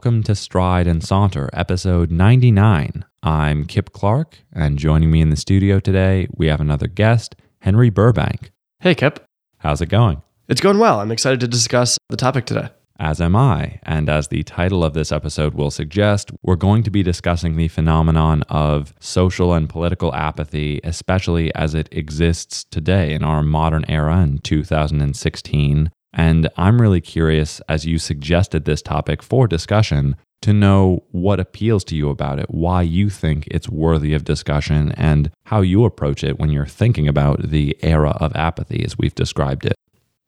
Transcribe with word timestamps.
Welcome 0.00 0.22
to 0.22 0.34
Stride 0.34 0.86
and 0.86 1.04
Saunter, 1.04 1.50
episode 1.52 2.10
99. 2.10 3.04
I'm 3.22 3.66
Kip 3.66 3.92
Clark, 3.92 4.38
and 4.50 4.78
joining 4.78 5.10
me 5.10 5.20
in 5.20 5.28
the 5.28 5.36
studio 5.36 5.78
today, 5.78 6.26
we 6.34 6.46
have 6.46 6.58
another 6.58 6.86
guest, 6.86 7.36
Henry 7.58 7.90
Burbank. 7.90 8.50
Hey, 8.78 8.94
Kip. 8.94 9.22
How's 9.58 9.82
it 9.82 9.90
going? 9.90 10.22
It's 10.48 10.62
going 10.62 10.78
well. 10.78 11.00
I'm 11.00 11.10
excited 11.10 11.38
to 11.40 11.48
discuss 11.48 11.98
the 12.08 12.16
topic 12.16 12.46
today. 12.46 12.70
As 12.98 13.20
am 13.20 13.36
I. 13.36 13.78
And 13.82 14.08
as 14.08 14.28
the 14.28 14.42
title 14.42 14.82
of 14.82 14.94
this 14.94 15.12
episode 15.12 15.52
will 15.52 15.70
suggest, 15.70 16.30
we're 16.42 16.56
going 16.56 16.82
to 16.84 16.90
be 16.90 17.02
discussing 17.02 17.56
the 17.56 17.68
phenomenon 17.68 18.42
of 18.48 18.94
social 19.00 19.52
and 19.52 19.68
political 19.68 20.14
apathy, 20.14 20.80
especially 20.82 21.54
as 21.54 21.74
it 21.74 21.90
exists 21.92 22.64
today 22.70 23.12
in 23.12 23.22
our 23.22 23.42
modern 23.42 23.84
era 23.86 24.22
in 24.22 24.38
2016. 24.38 25.90
And 26.12 26.48
I'm 26.56 26.80
really 26.80 27.00
curious, 27.00 27.60
as 27.68 27.84
you 27.84 27.98
suggested 27.98 28.64
this 28.64 28.82
topic 28.82 29.22
for 29.22 29.46
discussion, 29.46 30.16
to 30.42 30.52
know 30.52 31.04
what 31.10 31.38
appeals 31.38 31.84
to 31.84 31.94
you 31.94 32.08
about 32.08 32.38
it, 32.38 32.46
why 32.48 32.82
you 32.82 33.10
think 33.10 33.46
it's 33.48 33.68
worthy 33.68 34.14
of 34.14 34.24
discussion, 34.24 34.92
and 34.92 35.30
how 35.44 35.60
you 35.60 35.84
approach 35.84 36.24
it 36.24 36.38
when 36.38 36.50
you're 36.50 36.66
thinking 36.66 37.06
about 37.06 37.50
the 37.50 37.76
era 37.82 38.16
of 38.20 38.34
apathy 38.34 38.82
as 38.84 38.96
we've 38.96 39.14
described 39.14 39.66
it. 39.66 39.74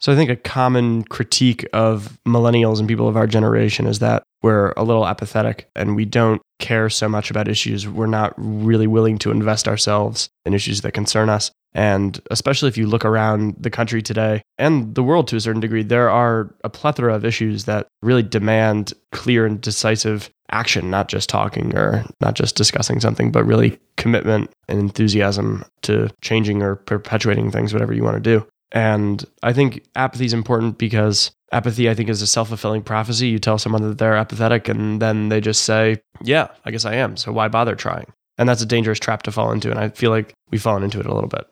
So 0.01 0.13
I 0.13 0.17
think 0.17 0.31
a 0.31 0.37
common 0.37 1.05
critique 1.05 1.65
of 1.73 2.19
millennials 2.27 2.81
and 2.81 2.89
people 2.89 3.09
of 3.09 3.17
our 3.17 3.29
generation 3.29 3.87
is 3.87 4.01
that 4.01 4.25
we're 4.43 4.73
a 4.77 4.83
little 4.83 5.07
apathetic 5.07 5.71
and 5.77 5.95
we 5.95 6.05
don't 6.05 6.43
care 6.59 6.91
so 6.91 7.09
much 7.09 7.31
about 7.31 7.47
issues. 7.47 7.89
We're 7.89 8.07
not 8.07 8.35
really 8.37 8.89
willing 8.89 9.17
to 9.19 9.31
invest 9.31 9.69
ourselves 9.69 10.29
in 10.45 10.55
issues 10.55 10.81
that 10.81 10.93
concern 10.93 11.29
us. 11.29 11.53
And 11.75 12.21
especially 12.31 12.69
if 12.69 12.77
you 12.77 12.87
look 12.87 13.05
around 13.05 13.57
the 13.59 13.71
country 13.71 14.03
today 14.03 14.43
and 14.59 14.95
the 14.95 15.03
world 15.03 15.29
to 15.29 15.37
a 15.37 15.41
certain 15.41 15.61
degree, 15.61 15.83
there 15.83 16.11
are 16.11 16.55
a 16.65 16.71
plethora 16.71 17.15
of 17.15 17.25
issues 17.25 17.65
that 17.65 17.87
really 18.03 18.23
demand 18.23 18.93
clear 19.11 19.47
and 19.47 19.61
decisive 19.61 20.31
action, 20.51 20.91
not 20.91 21.09
just 21.09 21.29
talking 21.29 21.75
or 21.77 22.05
not 22.21 22.35
just 22.35 22.57
discussing 22.57 23.01
something, 23.01 23.33
but 23.33 23.45
really 23.45 23.79
commitment 23.97 24.51
and 24.69 24.79
enthusiasm 24.79 25.65
to 25.83 26.11
changing 26.21 26.63
or 26.63 26.77
perpetuating 26.77 27.51
things, 27.51 27.73
whatever 27.73 27.95
you 27.95 28.05
want 28.05 28.17
to 28.17 28.21
do. 28.21 28.47
And 28.71 29.25
I 29.43 29.53
think 29.53 29.85
apathy 29.95 30.25
is 30.25 30.33
important 30.33 30.79
because 30.79 31.31
apathy, 31.53 31.91
I 31.91 31.95
think, 31.95 32.09
is 32.09 32.23
a 32.23 32.27
self 32.27 32.49
fulfilling 32.49 32.83
prophecy. 32.83 33.29
You 33.29 33.39
tell 33.39 33.59
someone 33.59 33.83
that 33.83 33.99
they're 33.99 34.17
apathetic 34.17 34.69
and 34.69 35.01
then 35.01 35.29
they 35.29 35.41
just 35.41 35.65
say, 35.65 36.01
Yeah, 36.23 36.49
I 36.65 36.71
guess 36.71 36.85
I 36.85 36.95
am. 36.95 37.17
So 37.17 37.33
why 37.33 37.49
bother 37.49 37.75
trying? 37.75 38.13
And 38.39 38.49
that's 38.49 38.63
a 38.63 38.67
dangerous 38.67 38.99
trap 38.99 39.23
to 39.25 39.33
fall 39.33 39.53
into. 39.53 39.71
And 39.71 39.79
I 39.79 39.91
feel 39.91 40.11
like 40.11 40.33
we've 40.51 40.63
fallen 40.63 40.83
into 40.83 41.01
it 41.01 41.07
a 41.07 41.15
little 41.15 41.29
bit. 41.29 41.47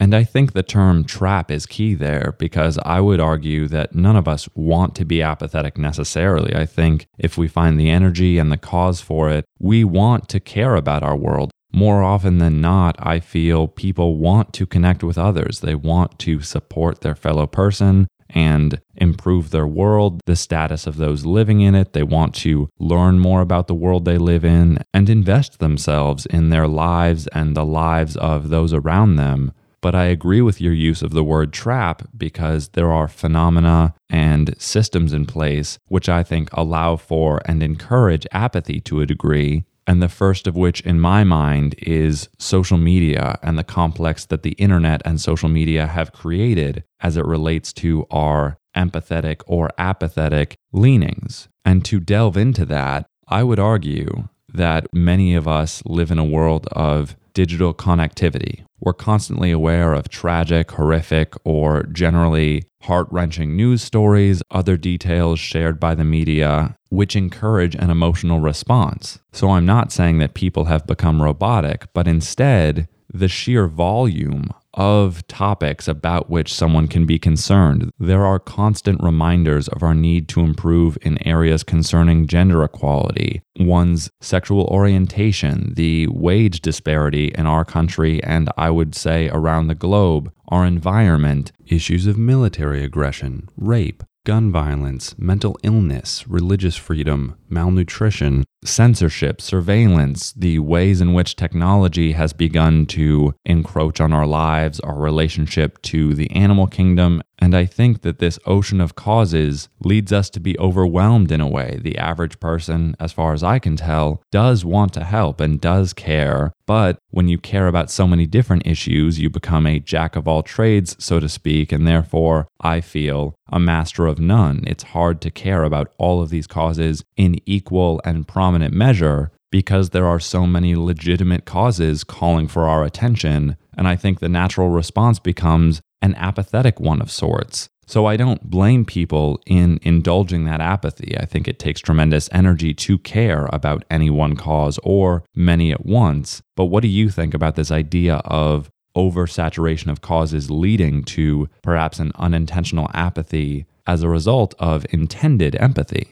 And 0.00 0.14
I 0.14 0.24
think 0.24 0.52
the 0.52 0.62
term 0.62 1.04
trap 1.04 1.50
is 1.50 1.66
key 1.66 1.94
there 1.94 2.34
because 2.38 2.78
I 2.78 3.00
would 3.00 3.20
argue 3.20 3.68
that 3.68 3.94
none 3.94 4.16
of 4.16 4.26
us 4.26 4.48
want 4.54 4.96
to 4.96 5.04
be 5.04 5.22
apathetic 5.22 5.76
necessarily. 5.78 6.56
I 6.56 6.66
think 6.66 7.06
if 7.18 7.36
we 7.36 7.46
find 7.46 7.78
the 7.78 7.90
energy 7.90 8.38
and 8.38 8.50
the 8.50 8.56
cause 8.56 9.02
for 9.02 9.30
it, 9.30 9.44
we 9.58 9.84
want 9.84 10.28
to 10.30 10.40
care 10.40 10.74
about 10.74 11.02
our 11.02 11.16
world 11.16 11.52
more 11.72 12.02
often 12.02 12.38
than 12.38 12.60
not, 12.60 12.96
I 12.98 13.20
feel 13.20 13.68
people 13.68 14.16
want 14.16 14.52
to 14.54 14.66
connect 14.66 15.04
with 15.04 15.18
others. 15.18 15.60
They 15.60 15.74
want 15.74 16.18
to 16.20 16.40
support 16.40 17.00
their 17.00 17.14
fellow 17.14 17.46
person 17.46 18.08
and 18.28 18.80
improve 18.96 19.50
their 19.50 19.66
world, 19.66 20.20
the 20.26 20.36
status 20.36 20.86
of 20.86 20.96
those 20.96 21.24
living 21.24 21.60
in 21.60 21.74
it. 21.74 21.92
They 21.92 22.02
want 22.02 22.34
to 22.36 22.68
learn 22.78 23.18
more 23.18 23.40
about 23.40 23.66
the 23.66 23.74
world 23.74 24.04
they 24.04 24.18
live 24.18 24.44
in 24.44 24.78
and 24.94 25.08
invest 25.08 25.58
themselves 25.58 26.26
in 26.26 26.50
their 26.50 26.68
lives 26.68 27.26
and 27.28 27.56
the 27.56 27.64
lives 27.64 28.16
of 28.16 28.50
those 28.50 28.72
around 28.72 29.16
them. 29.16 29.52
But 29.82 29.94
I 29.94 30.04
agree 30.04 30.42
with 30.42 30.60
your 30.60 30.74
use 30.74 31.02
of 31.02 31.12
the 31.12 31.24
word 31.24 31.52
trap 31.52 32.02
because 32.16 32.70
there 32.70 32.92
are 32.92 33.08
phenomena 33.08 33.94
and 34.08 34.54
systems 34.58 35.12
in 35.12 35.26
place 35.26 35.78
which 35.88 36.08
I 36.08 36.22
think 36.22 36.50
allow 36.52 36.96
for 36.96 37.40
and 37.46 37.62
encourage 37.62 38.26
apathy 38.32 38.80
to 38.80 39.00
a 39.00 39.06
degree 39.06 39.64
and 39.90 40.00
the 40.00 40.08
first 40.08 40.46
of 40.46 40.54
which, 40.54 40.82
in 40.82 41.00
my 41.00 41.24
mind, 41.24 41.74
is 41.78 42.28
social 42.38 42.78
media 42.78 43.40
and 43.42 43.58
the 43.58 43.64
complex 43.64 44.24
that 44.26 44.44
the 44.44 44.52
internet 44.52 45.02
and 45.04 45.20
social 45.20 45.48
media 45.48 45.88
have 45.88 46.12
created 46.12 46.84
as 47.00 47.16
it 47.16 47.24
relates 47.24 47.72
to 47.72 48.06
our 48.08 48.56
empathetic 48.76 49.42
or 49.48 49.68
apathetic 49.78 50.56
leanings. 50.72 51.48
And 51.64 51.84
to 51.86 51.98
delve 51.98 52.36
into 52.36 52.64
that, 52.66 53.06
I 53.26 53.42
would 53.42 53.58
argue 53.58 54.28
that 54.52 54.86
many 54.92 55.34
of 55.34 55.48
us 55.48 55.82
live 55.84 56.12
in 56.12 56.18
a 56.18 56.24
world 56.24 56.68
of 56.68 57.16
digital 57.40 57.72
connectivity. 57.72 58.64
We're 58.80 58.92
constantly 58.92 59.50
aware 59.50 59.94
of 59.94 60.10
tragic, 60.10 60.72
horrific, 60.72 61.32
or 61.42 61.84
generally 61.84 62.64
heart 62.82 63.06
wrenching 63.10 63.56
news 63.56 63.80
stories, 63.80 64.42
other 64.50 64.76
details 64.76 65.40
shared 65.40 65.80
by 65.80 65.94
the 65.94 66.04
media, 66.04 66.76
which 66.90 67.16
encourage 67.16 67.74
an 67.74 67.88
emotional 67.88 68.40
response. 68.40 69.20
So 69.32 69.52
I'm 69.52 69.64
not 69.64 69.90
saying 69.90 70.18
that 70.18 70.34
people 70.34 70.66
have 70.66 70.86
become 70.86 71.22
robotic, 71.22 71.90
but 71.94 72.06
instead, 72.06 72.88
the 73.08 73.28
sheer 73.28 73.66
volume 73.66 74.50
of 74.74 75.26
topics 75.26 75.88
about 75.88 76.30
which 76.30 76.52
someone 76.52 76.88
can 76.88 77.06
be 77.06 77.18
concerned. 77.18 77.90
There 77.98 78.24
are 78.24 78.38
constant 78.38 79.02
reminders 79.02 79.68
of 79.68 79.82
our 79.82 79.94
need 79.94 80.28
to 80.28 80.40
improve 80.40 80.96
in 81.02 81.26
areas 81.26 81.62
concerning 81.62 82.26
gender 82.26 82.62
equality, 82.62 83.42
one's 83.58 84.10
sexual 84.20 84.64
orientation, 84.66 85.74
the 85.74 86.06
wage 86.08 86.60
disparity 86.60 87.32
in 87.36 87.46
our 87.46 87.64
country 87.64 88.22
and 88.22 88.48
I 88.56 88.70
would 88.70 88.94
say 88.94 89.28
around 89.28 89.66
the 89.66 89.74
globe, 89.74 90.32
our 90.48 90.64
environment, 90.64 91.52
issues 91.66 92.06
of 92.06 92.18
military 92.18 92.84
aggression, 92.84 93.48
rape, 93.56 94.02
gun 94.30 94.52
violence, 94.52 95.18
mental 95.18 95.58
illness, 95.64 96.24
religious 96.28 96.76
freedom, 96.76 97.34
malnutrition, 97.48 98.44
censorship, 98.64 99.40
surveillance, 99.40 100.32
the 100.34 100.60
ways 100.60 101.00
in 101.00 101.12
which 101.12 101.34
technology 101.34 102.12
has 102.12 102.32
begun 102.32 102.86
to 102.86 103.34
encroach 103.44 104.00
on 104.00 104.12
our 104.12 104.28
lives, 104.28 104.78
our 104.80 104.96
relationship 105.00 105.82
to 105.82 106.14
the 106.14 106.30
animal 106.30 106.68
kingdom. 106.68 107.20
And 107.40 107.54
I 107.54 107.64
think 107.64 108.02
that 108.02 108.18
this 108.18 108.38
ocean 108.44 108.80
of 108.80 108.94
causes 108.94 109.68
leads 109.82 110.12
us 110.12 110.28
to 110.30 110.40
be 110.40 110.58
overwhelmed 110.58 111.32
in 111.32 111.40
a 111.40 111.48
way. 111.48 111.78
The 111.82 111.96
average 111.96 112.38
person, 112.38 112.94
as 113.00 113.12
far 113.12 113.32
as 113.32 113.42
I 113.42 113.58
can 113.58 113.76
tell, 113.76 114.22
does 114.30 114.64
want 114.64 114.92
to 114.94 115.04
help 115.04 115.40
and 115.40 115.60
does 115.60 115.94
care. 115.94 116.52
But 116.66 116.98
when 117.08 117.28
you 117.28 117.38
care 117.38 117.66
about 117.66 117.90
so 117.90 118.06
many 118.06 118.26
different 118.26 118.66
issues, 118.66 119.18
you 119.18 119.30
become 119.30 119.66
a 119.66 119.80
jack 119.80 120.16
of 120.16 120.28
all 120.28 120.42
trades, 120.42 120.96
so 120.98 121.18
to 121.18 121.28
speak. 121.28 121.72
And 121.72 121.86
therefore, 121.86 122.46
I 122.60 122.82
feel 122.82 123.34
a 123.48 123.58
master 123.58 124.06
of 124.06 124.20
none. 124.20 124.62
It's 124.66 124.84
hard 124.84 125.20
to 125.22 125.30
care 125.30 125.64
about 125.64 125.92
all 125.96 126.22
of 126.22 126.28
these 126.28 126.46
causes 126.46 127.02
in 127.16 127.40
equal 127.46 128.02
and 128.04 128.28
prominent 128.28 128.74
measure 128.74 129.30
because 129.50 129.90
there 129.90 130.06
are 130.06 130.20
so 130.20 130.46
many 130.46 130.76
legitimate 130.76 131.44
causes 131.44 132.04
calling 132.04 132.46
for 132.46 132.68
our 132.68 132.84
attention. 132.84 133.56
And 133.76 133.88
I 133.88 133.96
think 133.96 134.20
the 134.20 134.28
natural 134.28 134.68
response 134.68 135.18
becomes 135.18 135.80
an 136.02 136.14
apathetic 136.16 136.80
one 136.80 137.00
of 137.00 137.10
sorts. 137.10 137.68
So 137.86 138.06
I 138.06 138.16
don't 138.16 138.48
blame 138.48 138.84
people 138.84 139.40
in 139.46 139.80
indulging 139.82 140.44
that 140.44 140.60
apathy. 140.60 141.18
I 141.18 141.26
think 141.26 141.48
it 141.48 141.58
takes 141.58 141.80
tremendous 141.80 142.28
energy 142.30 142.72
to 142.74 142.98
care 142.98 143.48
about 143.52 143.84
any 143.90 144.10
one 144.10 144.36
cause 144.36 144.78
or 144.84 145.24
many 145.34 145.72
at 145.72 145.84
once. 145.84 146.40
But 146.54 146.66
what 146.66 146.82
do 146.82 146.88
you 146.88 147.10
think 147.10 147.34
about 147.34 147.56
this 147.56 147.72
idea 147.72 148.16
of 148.24 148.70
oversaturation 148.96 149.90
of 149.90 150.02
causes 150.02 150.52
leading 150.52 151.02
to 151.04 151.48
perhaps 151.62 151.98
an 151.98 152.12
unintentional 152.14 152.88
apathy 152.94 153.66
as 153.88 154.04
a 154.04 154.08
result 154.08 154.54
of 154.60 154.86
intended 154.90 155.56
empathy? 155.56 156.08